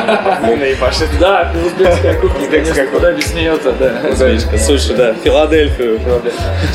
[0.43, 1.09] Ну, наебашит.
[1.19, 3.93] Да, узбекская кухня, Узбекская куда без нее-то, да.
[4.11, 6.01] Узбечка, слушай, да, Филадельфию.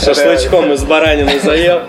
[0.03, 1.81] Шашлычком из баранины заел.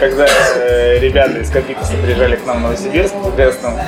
[0.00, 0.26] Когда
[0.56, 3.82] э, ребята из Копитоса приезжали к нам в Новосибирск, соответственно,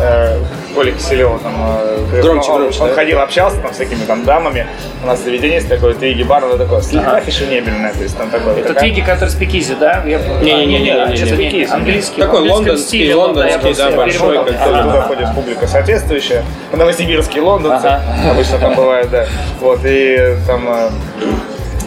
[0.00, 0.38] э,
[0.74, 2.94] Коля Киселева там, э, Громче, он, громче, он да.
[2.94, 4.66] ходил, общался там с всякими там дамами.
[5.02, 8.56] У нас заведение есть такое, Твиги бар, оно такое слегка фешенебельное, то есть там такое.
[8.58, 10.02] Это твиги, который спикизи, да?
[10.04, 11.72] Я- Не-не-не-не-не-не, А, нет, это не- спикизи.
[11.72, 12.20] Английский.
[12.20, 14.82] Такой лондонский, лондонский, да, большой, Ага.
[14.82, 16.42] туда ходит публика соответствующая.
[16.72, 18.30] Новосибирские лондонцы, Ага.
[18.32, 19.26] обычно там бывает, да.
[19.60, 20.90] Вот, и там э,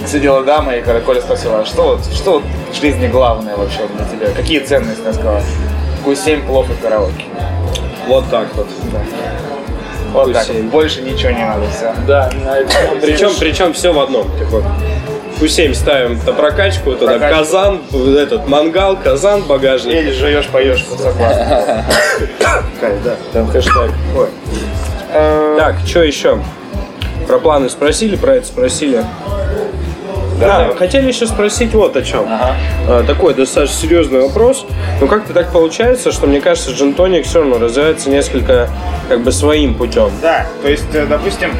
[0.07, 3.81] сидела дама, и когда Коля спросила, а что вот, что вот в жизни главное вообще
[3.95, 4.33] для тебя?
[4.35, 5.01] Какие ценности?
[5.01, 5.41] Она сказала,
[6.05, 7.25] Q7, плов и караоке.
[8.07, 8.67] Вот так вот.
[10.13, 10.69] Вот так, Q7.
[10.69, 11.93] больше ничего не надо, все.
[12.07, 12.29] Да,
[13.01, 14.23] Причем, причем все в одном.
[14.39, 14.63] Типа,
[15.39, 17.37] Q7 ставим на прокачку, туда Прокачку.
[17.39, 17.81] казан,
[18.17, 19.93] этот мангал, казан, багажник.
[19.93, 21.83] Едешь, живешь, поешь, согласен.
[22.79, 23.15] Кайф, да.
[23.33, 23.91] Там хэштег.
[24.17, 24.27] Ой.
[25.13, 26.39] Э, Так, что еще?
[27.27, 29.03] Про планы спросили, про это спросили.
[30.39, 32.25] Да, хотели еще спросить вот о чем.
[32.27, 34.65] А, такой достаточно серьезный вопрос.
[35.01, 38.69] Ну как-то так получается, что мне кажется, джинтоник все равно развивается несколько
[39.09, 40.11] как бы своим путем.
[40.21, 41.51] Да, то есть, э, допустим,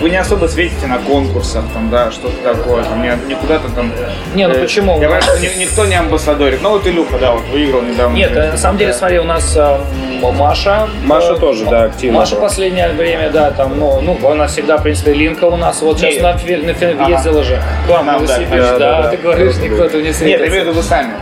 [0.00, 3.92] вы не особо светите на конкурсах, там, да, что-то такое, там, не, не куда-то там...
[4.34, 4.92] Не, ну э, почему?
[4.94, 6.62] Я понимаю, что ни- никто не амбассадорит.
[6.62, 8.14] Ну вот Илюха, да, вот выиграл недавно.
[8.16, 9.78] Нет, э, на самом деле, смотри, у нас э,
[10.22, 10.88] Маша.
[11.04, 12.48] Маша э, тоже, да, активно Маша была.
[12.48, 15.80] последнее время, да, там, ну, ну, она всегда, в принципе, Линка у нас.
[15.82, 16.22] Вот сейчас Нет.
[16.22, 17.10] на, фи- на фи- Ага.
[17.10, 20.14] ездила же к вам Нам, да, да, да, да, ты говоришь, никто-то не Нет, я
[20.14, 20.46] светится.
[20.48, 21.12] имею в виду вы сами.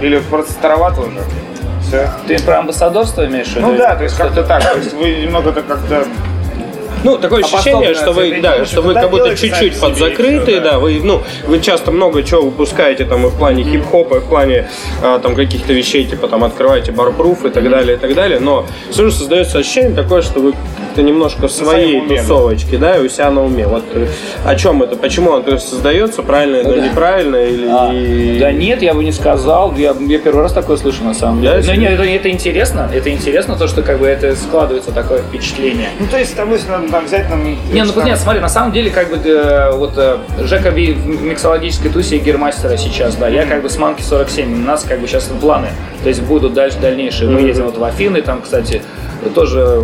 [0.00, 1.20] Или просто старовато уже.
[1.82, 2.08] Все.
[2.26, 3.66] Ты про амбассадорство имеешь в виду?
[3.68, 4.62] Ну да, то есть как-то так.
[4.72, 6.04] То есть вы немного так как-то...
[7.04, 10.78] Ну, такое ощущение, что вы, да, что вы туда как будто чуть-чуть подзакрытые, да.
[10.78, 14.68] вы, ну, вы часто много чего выпускаете там и в плане хип-хопа, и в плане
[15.02, 18.66] а, там каких-то вещей, типа там открываете барпруф и так далее, и так далее, но
[18.90, 20.54] все же создается ощущение такое, что вы
[20.94, 22.22] как-то немножко в своей уме, да.
[22.22, 23.66] тусовочке, да, и у себя на уме.
[23.66, 24.06] Вот э,
[24.44, 27.66] о чем это, почему это создается, правильно это, неправильно, или...
[27.68, 29.74] А, Да нет, я бы не сказал.
[29.76, 31.74] Я, я первый раз такое слышу на самом Да, деле.
[31.74, 32.88] Но нет, это, это интересно.
[32.94, 35.88] Это интересно, то, что как бы это складывается такое впечатление.
[35.98, 37.44] Ну то есть там, если там, взять там...
[37.44, 40.92] Не, ну там- нет, смотри, на самом деле, как бы, э, вот э, Жека Би
[40.92, 45.00] в миксологической тусе гермастера сейчас, да, я как бы с Манки 47, у нас как
[45.00, 45.68] бы сейчас планы,
[46.02, 47.28] то есть будут дальше дальнейшие.
[47.30, 48.82] Мы едем вот в Афины, там, кстати,
[49.34, 49.82] тоже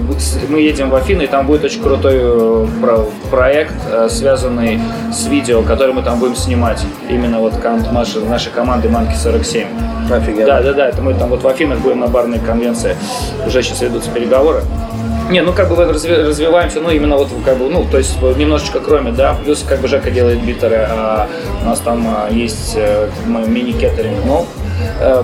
[0.49, 4.81] мы едем в Афины, и там будет очень крутой э, про- проект, э, связанный
[5.13, 6.81] с видео, который мы там будем снимать.
[7.09, 7.55] Именно вот
[7.93, 9.67] нашей, нашей команды Манки 47.
[10.13, 10.47] Офигенно.
[10.47, 12.97] Да, да, да, это мы там вот в Афинах будем на барной конвенции.
[13.47, 14.63] Уже сейчас ведутся переговоры.
[15.31, 19.13] Не, ну как бы развиваемся, ну именно вот как бы, ну то есть немножечко кроме,
[19.13, 21.29] да, плюс как бы Жека делает битеры, а
[21.63, 24.47] у нас там а, есть э, мини-кеттеринг, ну,
[25.01, 25.23] э,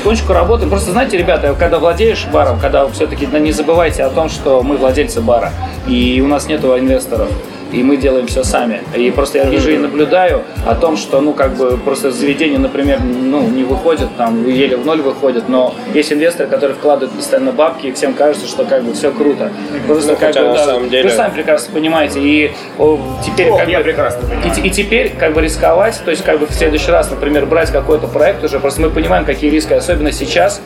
[0.00, 0.70] потихонечку работаем.
[0.70, 5.20] Просто знаете, ребята, когда владеешь баром, когда все-таки не забывайте о том, что мы владельцы
[5.20, 5.52] бара,
[5.86, 7.28] и у нас нету инвесторов.
[7.72, 8.80] И мы делаем все сами.
[8.96, 12.98] И просто я вижу и наблюдаю о том, что, ну, как бы, просто заведение, например,
[13.00, 17.86] ну, не выходит, там, еле в ноль выходит, но есть инвесторы, которые вкладывают постоянно бабки,
[17.86, 19.50] и всем кажется, что, как бы, все круто.
[19.86, 22.20] Просто, Ну, как бы, на да, самом деле- вы сами прекрасно понимаете.
[22.20, 24.52] И о, теперь, О, как я бы, прекрасно понимаю.
[24.64, 27.70] и, и теперь как бы рисковать, то есть как бы в следующий раз, например, брать
[27.70, 30.60] какой-то проект уже, просто мы понимаем, какие риски, особенно сейчас,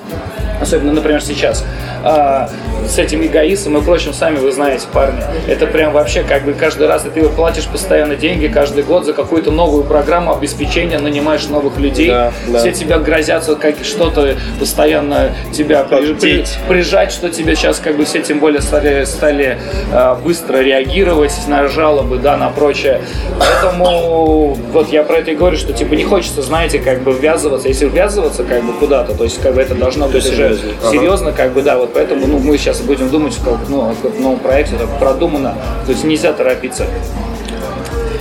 [0.61, 1.65] особенно, например, сейчас,
[2.03, 2.49] а,
[2.87, 6.87] с этим эгоистом и прочим, сами вы знаете, парни, это прям вообще как бы каждый
[6.87, 11.79] раз, и ты платишь постоянно деньги каждый год за какую-то новую программу обеспечения, нанимаешь новых
[11.79, 12.59] людей, Да, да.
[12.59, 16.59] все тебя грозятся как что-то постоянно тебя при- Поддеть.
[16.69, 19.59] прижать, что тебе сейчас как бы все тем более стали, стали
[19.93, 23.01] э, быстро реагировать на жалобы, да, на прочее.
[23.39, 27.69] Поэтому вот я про это и говорю, что типа не хочется, знаете, как бы ввязываться.
[27.69, 30.71] Если ввязываться как бы куда-то, то есть как бы это должно быть уже серьезно.
[30.91, 34.21] Серьезно, как бы да, вот поэтому ну, мы сейчас будем думать, как, ну, о каком-то
[34.21, 35.55] новом проекте, так продумано,
[35.87, 36.84] то есть нельзя торопиться.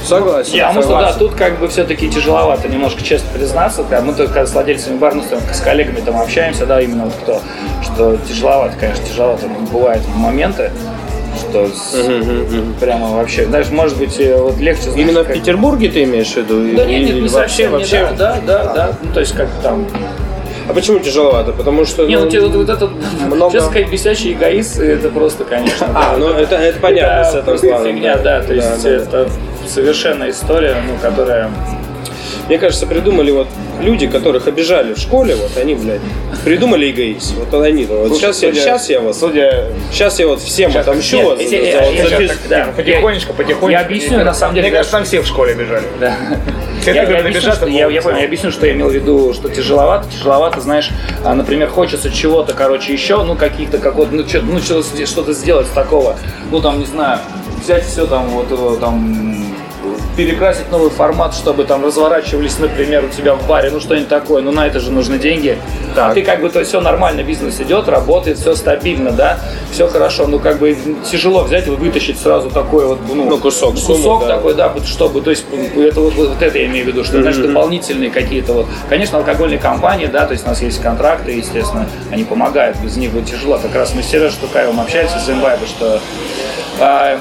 [0.05, 0.59] Согласен.
[0.59, 1.19] Потому что да, согласен.
[1.19, 3.83] тут как бы все-таки тяжеловато немножко честно признаться.
[3.83, 7.39] когда мы только с владельцами барных с коллегами там общаемся, да, именно вот кто,
[7.81, 10.71] что тяжеловато, конечно, тяжеловато бывают моменты,
[11.39, 11.95] что с-
[12.81, 16.31] прямо вообще, знаешь, может быть, э, вот легче знаешь, Именно в как- Петербурге ты имеешь
[16.33, 16.75] в виду?
[16.75, 18.07] Да Или нет, нет, не вообще, совсем, не вообще?
[18.17, 19.87] да, да, да, да, ну то есть как там,
[20.67, 21.51] А почему тяжеловато?
[21.51, 22.05] Потому что...
[22.05, 22.89] не, ну тебе вот, вот этот,
[23.27, 27.35] много- честно сказать, бесящий эгоист, это просто, конечно, А, да, ну это, это понятно с
[27.35, 27.85] этого плана.
[27.85, 28.95] фигня, да, то есть да, да.
[28.95, 29.29] это
[29.67, 31.49] совершенная история, ну, которая
[32.47, 33.47] Мне кажется, придумали вот
[33.81, 36.01] люди, которых обижали в школе, вот они, блядь,
[36.43, 37.33] придумали эгоист.
[37.35, 40.71] Вот они, вот Слушай, сейчас, я, судя- сейчас я вот, Судя сейчас я вот всем
[40.71, 42.67] Сейчас отомщу нет, вот за- эти- за- я- вот я за так- да.
[42.75, 43.69] потихонечку, потихонечку.
[43.69, 45.85] Я объясню, на самом деле, Мне кажется, там все в школе бежали.
[45.99, 46.15] Да.
[46.81, 49.33] Все Я, я объясню, что, я, я понял, я объясню, что я имел в виду,
[49.33, 50.89] что тяжеловато, тяжеловато, знаешь,
[51.23, 55.67] а, например, хочется чего-то, короче, еще, ну, каких-то, какого-то, ну, чё- ну, что- что-то сделать
[55.73, 56.17] такого,
[56.51, 57.19] ну, там, не знаю,
[57.63, 59.52] взять все там, вот, э, там,
[60.15, 64.51] перекрасить новый формат, чтобы там разворачивались, например, у тебя в баре, ну что-нибудь такое, ну
[64.51, 65.57] на это же нужны деньги.
[65.93, 66.13] А Так.
[66.15, 69.39] ты как бы, то есть все нормально, бизнес идет, работает, все стабильно, да,
[69.71, 70.77] все хорошо, ну как бы
[71.09, 74.35] тяжело взять и вытащить сразу такой вот, ну, Ну, кусок, кусок сумму, да.
[74.35, 75.45] такой, да, чтобы, то есть
[75.75, 79.59] это вот, вот это я имею в виду, что, знаешь, дополнительные какие-то вот, конечно, алкогольные
[79.59, 83.57] компании, да, то есть у нас есть контракты, естественно, они помогают, без них будет тяжело.
[83.61, 85.99] Как раз мы с Сережей Штукаевым общались из Имбайба, что
[86.72, 86.72] а,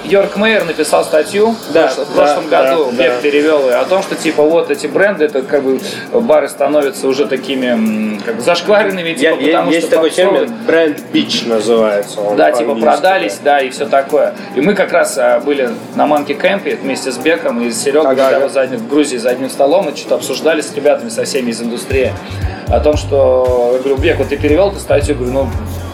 [0.05, 3.21] Йорк Мейер написал статью Да, в прошлом- да, году, да, Бег да.
[3.21, 5.79] перевел ее, о том, что типа вот эти бренды, это как бы
[6.13, 10.53] бары становятся уже такими как бы зашкваренными, типа, Я- я- потому есть что такой термин,
[10.67, 12.21] бренд бич называется.
[12.21, 14.35] он да, типа продались, да, и все такое.
[14.57, 18.13] И мы как раз а, были на Манки Кемпе вместе с Беком и с Серегой
[18.13, 21.51] Ага, да, за в Грузии за одним столом, и что-то обсуждали с ребятами, со всеми
[21.51, 22.13] из индустрии
[22.69, 25.49] о том, что, я говорю, Бек, вот ты перевел эту статью, говорю, ну,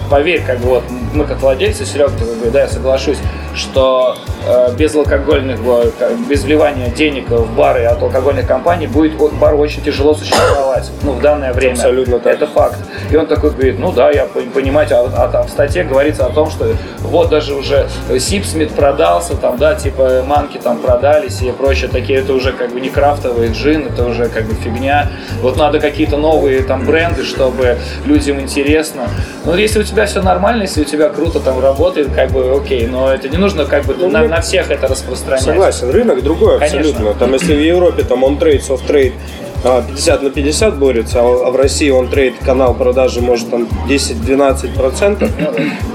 [0.09, 3.19] поверь, как бы вот мы как владельцы, Серега, говорю, да, я соглашусь,
[3.55, 9.59] что э, без алкогольных, э, без вливания денег в бары от алкогольных компаний будет бару
[9.59, 11.73] очень тяжело существовать, ну, в данное время.
[11.73, 12.35] Абсолютно так.
[12.35, 12.79] Это факт.
[13.11, 16.27] И он такой говорит, ну да, я пон- понимаю, а, а там в статье говорится
[16.27, 17.89] о том, что вот даже уже
[18.19, 22.81] Сипсмит продался, там, да, типа манки там продались и прочее, такие, это уже как бы
[22.81, 25.11] не крафтовый джин, это уже как бы фигня.
[25.41, 29.09] Вот надо какие-то новые там бренды, чтобы людям интересно.
[29.45, 32.87] Ну, если у тебя все нормально, если у тебя круто там работает, как бы окей,
[32.87, 35.45] но это не нужно как бы Ну, на, на всех это распространять.
[35.45, 36.81] Согласен, рынок другой Конечно.
[36.81, 37.15] абсолютно.
[37.15, 39.15] Там если в Европе там on-trade с off-trade
[39.63, 45.31] 50 на 50 борется, а а в России on-trade канал продажи может там 10-12 процентов,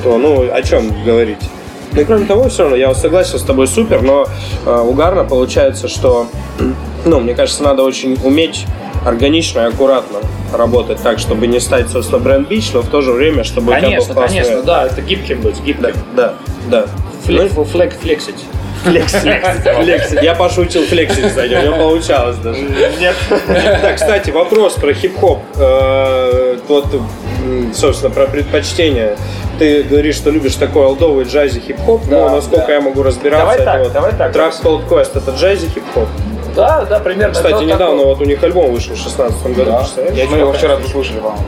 [0.04, 1.40] то ну о чем говорить?
[1.94, 4.28] Ну и кроме того, все равно, я согласен с тобой супер, но
[4.66, 6.26] э, угарно получается, что,
[7.06, 8.66] ну, мне кажется, надо очень уметь
[9.06, 10.20] органично и аккуратно
[10.56, 13.76] работать так, чтобы не стать, собственно, бренд бич, но в то же время, чтобы у
[13.76, 14.38] тебя Конечно, классный...
[14.40, 15.96] конечно, да, это гибким быть, гибким.
[16.16, 16.34] Да,
[16.68, 16.86] да.
[17.26, 18.44] Флек, флек, флексить.
[18.84, 20.22] Флексить.
[20.22, 22.62] Я пошутил флексить, кстати, у него получалось даже.
[23.00, 23.16] Нет.
[23.82, 25.40] Так, кстати, вопрос про хип-хоп.
[25.56, 26.88] Э, Вот,
[27.74, 29.16] собственно, про предпочтение.
[29.60, 32.74] Ты говоришь, что любишь такой олдовый джази хип-хоп, но Да, насколько да.
[32.74, 34.34] я могу разбираться, Давай это так, вот давай так.
[34.34, 36.08] трак Cold Quest это джази хип-хоп.
[36.56, 37.34] Да, да, примерно.
[37.34, 38.06] Кстати, недавно такое.
[38.06, 40.30] вот у них альбом вышел в 16 году, представляешь?
[40.30, 41.46] Мы его вчера послушали, по-моему.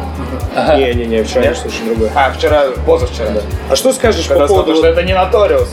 [0.77, 2.09] Не-не-не, вчера не слушай другой.
[2.15, 3.29] А, вчера, позавчера.
[3.69, 4.75] А что скажешь Когда по поводу...
[4.75, 5.67] что это не Notorious.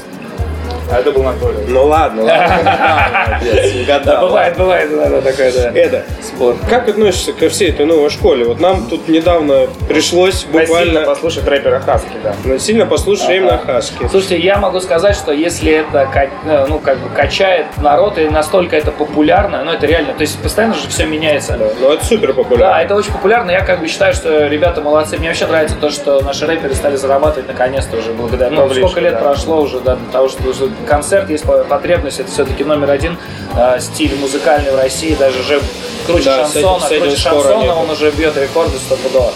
[0.92, 1.64] А это был Notorious.
[1.68, 3.40] Ну ладно, ладно.
[4.04, 5.70] Да, бывает, бывает, да, да, такое, да.
[5.74, 6.56] Эда, Спор.
[6.68, 8.44] как относишься ко всей этой новой школе?
[8.44, 12.34] Вот нам тут недавно пришлось буквально послушать рэпера Хаски, да.
[12.44, 14.06] насильно послушать именно Хаски.
[14.10, 16.08] Слушайте, я могу сказать, что если это
[16.44, 20.38] э, ну, как бы качает народ и настолько это популярно, ну это реально, то есть
[20.40, 21.58] постоянно же все меняется.
[21.80, 22.74] Ну это супер популярно.
[22.74, 23.50] Да, это очень популярно.
[23.50, 25.16] Я как бы считаю, что ребята молодцы.
[25.16, 28.50] Мне вообще нравится то, что наши рэперы стали зарабатывать наконец-то уже благодаря.
[28.50, 30.42] Ну, сколько лет прошло уже да, для того, что
[30.84, 32.20] концерт есть по- потребность.
[32.20, 33.16] Это все-таки номер один
[33.56, 35.60] э, стиль музыкальный в России, даже уже
[36.06, 36.86] круче Да, с этим- шансона.
[36.88, 37.74] с этим круче шансона нет.
[37.76, 39.32] он уже бьет рекорды стопудово.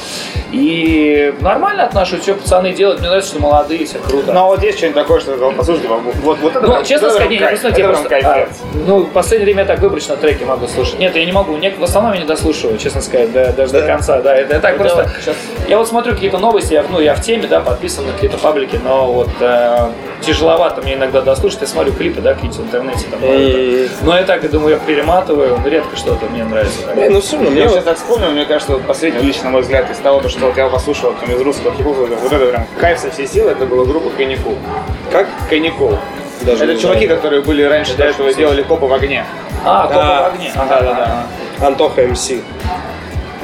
[0.52, 3.00] И нормально отношусь, что пацаны делают.
[3.00, 4.32] Мне нравится, что молодые, все круто.
[4.32, 7.30] Но вот есть что-нибудь такое, что послушайте, вот, вот, вот это Ну, прям- честно сказать,
[7.30, 8.48] не, кайф, я просто, а,
[8.86, 10.98] ну, в последнее время я так выборочно треки могу слушать.
[11.00, 11.56] Нет, я не могу.
[11.56, 14.20] Нек- в основном я не дослушиваю, честно сказать, до- даже до конца.
[14.20, 14.96] Да, это я так Ну, просто.
[15.24, 15.38] давай.
[15.68, 18.78] Я вот смотрю какие-то новости, я, ну, я в теме, да, подписан на какие-то паблики,
[18.82, 19.88] но вот э,
[20.20, 21.35] тяжеловато мне иногда дослушать.
[21.44, 23.06] Я смотрю клипы, да, какие-то в интернете.
[23.10, 23.88] Там, М.
[24.02, 26.94] но я так и думаю, я перематываю, но редко что-то мне нравится.
[26.94, 29.62] Не, ну все равно, мне сейчас так вспомнил, мне кажется, вот последний, лично на мой
[29.62, 32.98] взгляд, из того, что вот я послушал там, из русского хип-хопа, вот это прям кайф
[32.98, 34.56] со всей силы, это была группа Каникул.
[35.12, 35.98] как Каникул.
[36.42, 39.24] даже Это чуваки, которые были раньше до этого делали копы в огне.
[39.64, 39.94] А, Да.
[39.94, 40.52] Копа в огне.
[40.54, 40.94] Да, да, да.
[40.94, 41.72] знаю.
[41.72, 42.32] Антоха МС.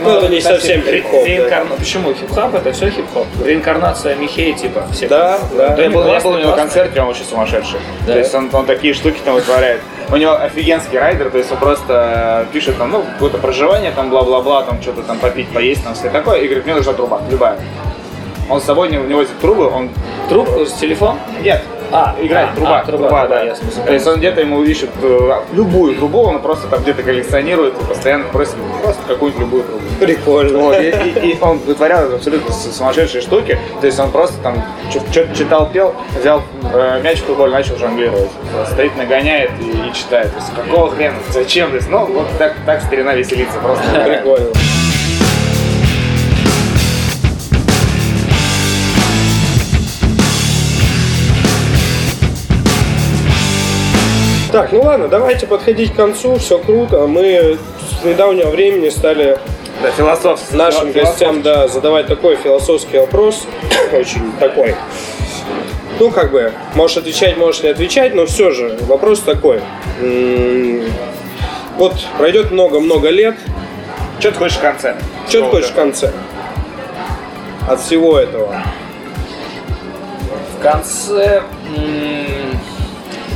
[0.05, 1.23] Ну, это не кстати, совсем хип-хоп.
[1.25, 1.29] да.
[1.29, 2.55] реинкарна- Почему хип-хоп?
[2.55, 3.27] Это все хип-хоп.
[3.45, 4.85] Реинкарнация Михея, типа.
[4.93, 5.09] Всех.
[5.09, 5.77] Да, да.
[5.77, 6.57] Я был, я был у него классно.
[6.63, 7.79] концерте, он очень сумасшедший.
[8.07, 8.13] Да.
[8.15, 9.81] То есть он, он такие штуки там вытворяет.
[10.11, 14.11] У него офигенский райдер, то есть он просто э, пишет там, ну, какое-то проживание, там,
[14.11, 17.57] бла-бла-бла, там, что-то там попить, поесть, там, все такое, и говорит, мне нужна труба, любая.
[18.51, 19.89] Он с собой, не- у него эти трубы, он...
[20.29, 21.19] Трубку, телефон?
[21.43, 21.63] Нет,
[21.93, 23.43] А, играет а, труба, а, труба, труба, да.
[23.43, 23.69] ясно.
[23.85, 27.85] То есть он где-то ему ищет э, любую трубу, он просто там где-то коллекционирует и
[27.85, 29.83] постоянно просит просто какую-нибудь любую трубу.
[30.01, 30.59] Прикольно.
[30.59, 33.59] Вот, и, и- и он вытворял абсолютно сумасшедшие штуки.
[33.81, 38.31] То есть он просто там что-то читал, пел, взял э, мяч в футбол, начал жонглировать.
[38.73, 40.31] Стоит, нагоняет и, и читает.
[40.33, 41.17] То есть какого хрена?
[41.31, 41.71] Зачем?
[41.71, 43.85] То есть, ну, вот так, так старина веселится просто.
[44.05, 44.49] Прикольно.
[54.53, 57.07] Так, ну ладно, давайте подходить к концу, все круто.
[57.07, 57.57] Мы
[58.01, 59.39] с недавнего времени стали
[59.83, 60.41] Да, философ.
[60.53, 63.47] нашим философ- гостям да, задавать такой философский вопрос,
[63.93, 64.75] очень такой.
[65.99, 69.61] Ну, как бы, можешь отвечать, можешь не отвечать, но все же вопрос такой.
[71.79, 73.37] Вот пройдет много-много лет,
[74.21, 74.97] Что ты хочешь в конце?
[75.29, 76.13] что ты хочешь в конце?
[77.69, 78.55] От всего этого.
[80.59, 81.43] В конце...
[81.75, 82.52] м,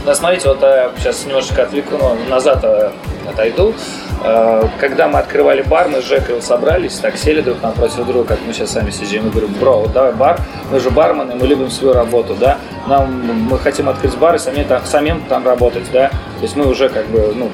[0.06, 2.92] Да, смотрите, вот я сейчас немножечко отвлеку, ну, назад э,
[3.28, 3.74] отойду.
[4.22, 8.38] Э, Когда мы открывали бар, мы с Жекой собрались, так сели друг напротив друга, как
[8.46, 10.38] мы сейчас сами сидим, и говорю, бро, вот давай бар,
[10.70, 14.64] мы же бармены, мы любим свою работу, да, нам, мы хотим открыть бар и самим
[14.66, 17.50] там, самим там работать, да, то есть мы уже как бы, ну,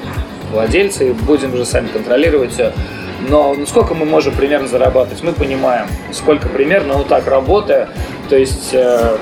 [0.51, 2.71] владельцы, и будем уже сами контролировать все.
[3.29, 5.23] Но ну, сколько мы можем примерно зарабатывать?
[5.23, 7.89] Мы понимаем, сколько примерно вот так работая.
[8.29, 9.17] То есть э,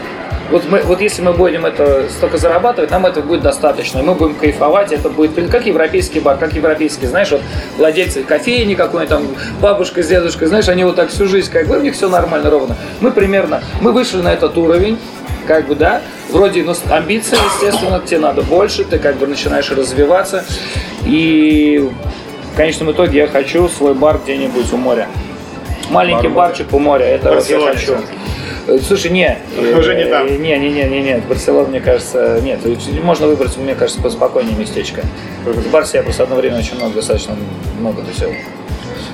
[0.52, 4.00] вот, мы, вот если мы будем это столько зарабатывать, нам этого будет достаточно.
[4.00, 7.42] И мы будем кайфовать, это будет как европейский бар, как европейский, знаешь, вот
[7.78, 9.28] владельцы кофейни какой-нибудь там,
[9.62, 12.50] бабушка с дедушкой, знаешь, они вот так всю жизнь, как бы у них все нормально,
[12.50, 12.76] ровно.
[13.00, 15.00] Мы примерно, мы вышли на этот уровень,
[15.48, 20.46] как бы, да, вроде, ну, амбиции, естественно, тебе надо больше, ты как бы начинаешь развиваться,
[21.06, 21.90] и
[22.54, 25.08] в конечном итоге я хочу свой бар где-нибудь у моря.
[25.90, 27.98] Маленький барчик у моря, это вот я хочу.
[28.68, 29.38] Э, Слушай, не.
[29.78, 30.28] Уже не там.
[30.28, 31.18] э, Не, не, не, не, не.
[31.28, 32.60] Барселона, мне кажется, нет.
[33.04, 35.02] Можно выбрать, мне кажется, поспокойнее местечко.
[35.46, 37.36] В Барсе я просто одно время очень много, достаточно
[37.80, 38.30] много тусил.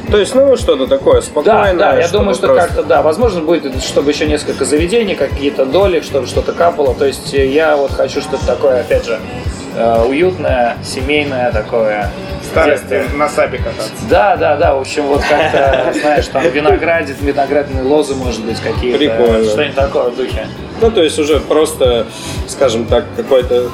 [0.09, 1.73] То есть, ну, что-то такое Да, спокойное.
[1.75, 5.65] да, я чтобы думаю, что просто- как-то, да, возможно, будет, чтобы еще несколько заведений, какие-то
[5.65, 6.93] доли, чтобы что-то капало.
[6.97, 9.17] То есть э, я вот хочу что-то такое, опять же, э,
[10.07, 12.09] уютное, семейное такое.
[12.51, 13.91] Старости на сапе кататься.
[14.09, 18.97] Да, да, да, в общем, вот как-то, знаешь, там виноградит, виноградные лозы, может быть, какие-то.
[18.97, 19.43] Прикольно.
[19.43, 20.47] Что-нибудь такое в духе.
[20.81, 22.07] Ну, то есть уже просто,
[22.47, 23.69] скажем так, какой-то...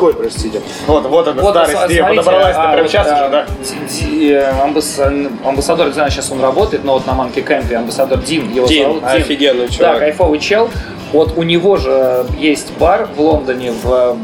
[0.00, 0.60] Ой, простите.
[0.86, 3.46] Вот, вот эта Вот, старость, смотрите, подобралась а, прям вот, сейчас а, уже, да?
[3.90, 8.18] Ди- э, амбасс- Амбассадор, не знаю, сейчас он работает, но вот на Манки Кэмпе амбассадор
[8.20, 9.04] Дим, его Дим, зовут.
[9.04, 9.98] офигенный Да, чувак.
[9.98, 10.70] кайфовый чел.
[11.12, 14.16] Вот у него же есть бар в Лондоне, в,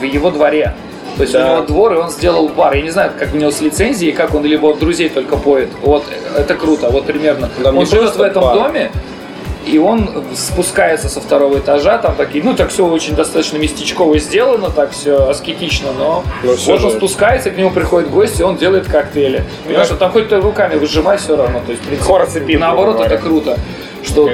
[0.00, 0.74] в его дворе.
[1.16, 1.44] То есть Да.
[1.44, 2.74] у него двор, и он сделал бар.
[2.74, 5.68] Я не знаю, как у него с лицензией, как он либо от друзей только поет.
[5.82, 6.04] Вот
[6.36, 7.50] это круто, вот примерно.
[7.62, 8.54] Там он живет в этом бар.
[8.54, 8.90] доме,
[9.66, 14.70] и он спускается со второго этажа, там такие, ну так все очень достаточно местечково сделано,
[14.70, 16.96] так все аскетично, но Но всё вот он же.
[16.96, 19.44] спускается, к нему приходят гости, он делает коктейли.
[19.66, 23.00] Понимаешь, что там хоть ты руками выжимай все равно, то есть в принципе, и наоборот
[23.04, 23.58] это круто.
[24.02, 24.30] Что,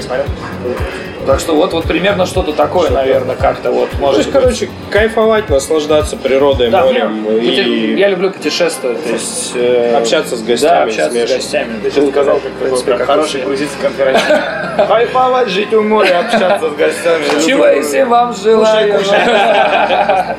[1.26, 4.42] так что вот, вот примерно что-то такое, наверное, как-то вот То может есть, быть.
[4.42, 10.36] короче, кайфовать, наслаждаться природой, Да, морем мне- и я люблю путешествовать, то есть э, общаться
[10.36, 11.36] с да, гостями, общаться с смешивать.
[11.42, 11.80] гостями.
[11.82, 14.26] Ты сейчас сказал, как В принципе, как хороший грузинский конференцист.
[14.88, 17.24] Кайфовать, жить у моря, общаться с гостями.
[17.46, 19.00] Чего я всем вам желаю.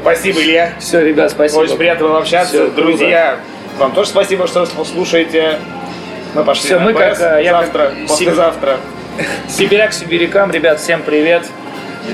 [0.00, 0.72] Спасибо, Илья.
[0.78, 1.60] Все, ребят, спасибо.
[1.60, 2.68] Очень приятно было общаться.
[2.68, 3.36] Друзья,
[3.78, 5.58] вам тоже спасибо, что слушаете.
[6.34, 8.76] Мы пошли на мы как, э, я завтра, послезавтра.
[9.48, 11.46] Сибиряк сибирякам, ребят, всем привет.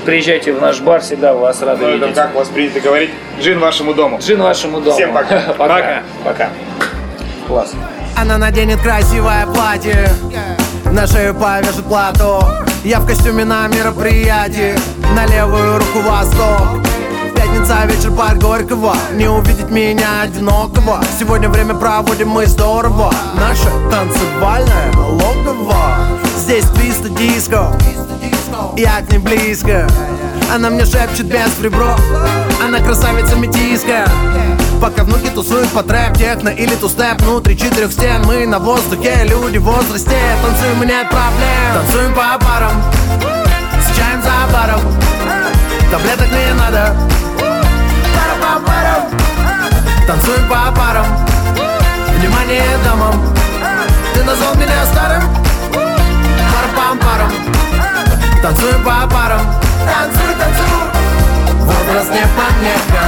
[0.05, 2.15] Приезжайте в наш бар, всегда вас рады Ну, видеть.
[2.15, 3.11] как у вас принято говорить.
[3.39, 4.19] Джин вашему дому.
[4.19, 4.95] Джин вашему дому.
[4.95, 5.39] Всем пока.
[5.57, 5.67] Пока.
[5.67, 6.03] Пока.
[6.23, 6.49] Пока.
[7.47, 7.73] Класс.
[8.17, 10.07] Она наденет красивое платье
[10.91, 12.45] На шею повяжет платок
[12.83, 14.73] Я в костюме на мероприятии
[15.13, 16.79] На левую руку восток
[17.35, 18.95] Пятница, вечер, парк Горького.
[19.13, 21.03] Не увидеть меня одинокого.
[21.19, 23.13] Сегодня время проводим мы здорово.
[23.35, 25.75] Наше танцевальное логово.
[26.37, 27.71] Здесь твист и диско.
[28.77, 29.87] Я к ней близко.
[30.53, 31.95] Она мне шепчет без прибро
[32.63, 34.05] Она красавица метиска.
[34.81, 38.23] Пока внуки тусуют по трэп, техно или тустеп Внутри четырех стен.
[38.25, 41.73] Мы на воздухе Люди в возрасте, танцуем и нет проблем.
[41.73, 42.83] Танцуем по парам,
[43.81, 44.81] с чаем за баром
[45.95, 46.93] Таблеток не надо.
[48.13, 49.03] Пара-пам-парам.
[50.05, 51.05] Танцуем по парам
[52.17, 53.33] Внимание дамам.
[54.13, 55.23] Ты назвал меня старым
[55.71, 57.31] Пара-пам-парам
[58.41, 59.39] Танцуем по парам
[59.87, 60.81] Танцуй, танцуй.
[61.61, 63.07] Возраст не помеха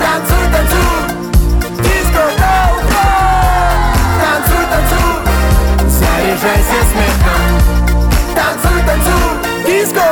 [0.00, 0.96] Танцуй, танцуй.
[1.76, 5.10] Диско, гоу, гоу Танцуй, танцуй.
[5.90, 7.42] Заряжайся смехом.
[8.34, 9.42] Танцуй, танцуй.
[9.66, 10.02] Диско!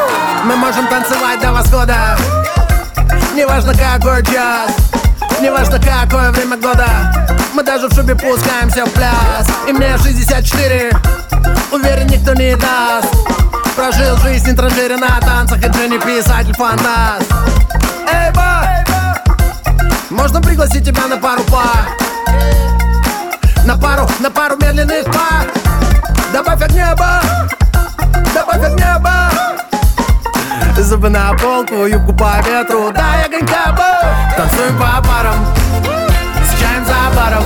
[0.45, 2.17] Мы можем танцевать до восхода
[3.35, 4.71] Неважно какой час
[5.41, 6.87] Неважно какое время года.
[7.55, 9.49] Мы даже в шубе пускаемся в пляс.
[9.67, 10.93] И мне 64
[11.73, 13.09] Уверен, никто не даст.
[13.75, 17.33] Прожил жизнь транжире на танцах И Дженни писатель фантаст.
[18.13, 18.85] Эй, ба!
[20.11, 21.87] Можно пригласить тебя на пару пар
[23.65, 25.47] На пару, на пару медленных пар
[26.33, 27.23] Добавь от неба
[28.35, 29.30] Добавь от неба
[30.83, 32.91] Зубы на полку, юбку по ветру.
[32.93, 34.35] Дай огонька, бо!
[34.35, 35.37] Танцуем по парам
[36.43, 37.45] С чаем за баром.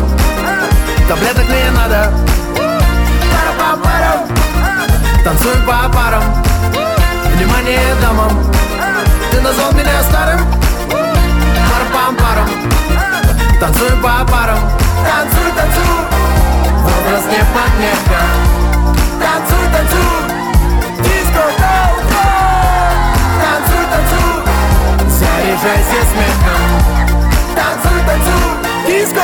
[1.09, 2.13] Таблеток не надо.
[2.55, 4.29] Пара по парам.
[5.25, 6.23] Танцуем по парам.
[7.35, 8.53] Внимание дамам
[9.33, 10.41] Ты назвал меня старым.
[10.91, 12.49] Пара-пам-парам
[13.59, 14.61] Танцуем по парам.
[15.05, 15.91] Танцуй, танцуй.
[16.85, 18.23] Возраст не помеха
[19.19, 20.44] Танцуй, танцуй
[25.55, 28.89] Заряжайся смехом Танцуй, танцуй.
[28.89, 29.23] Диско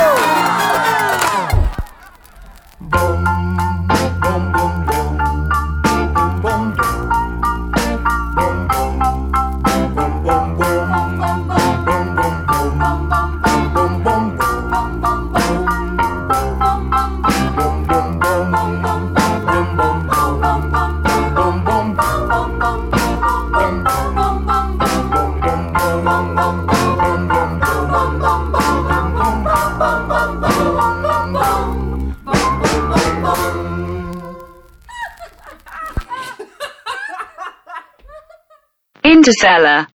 [39.41, 39.89] seller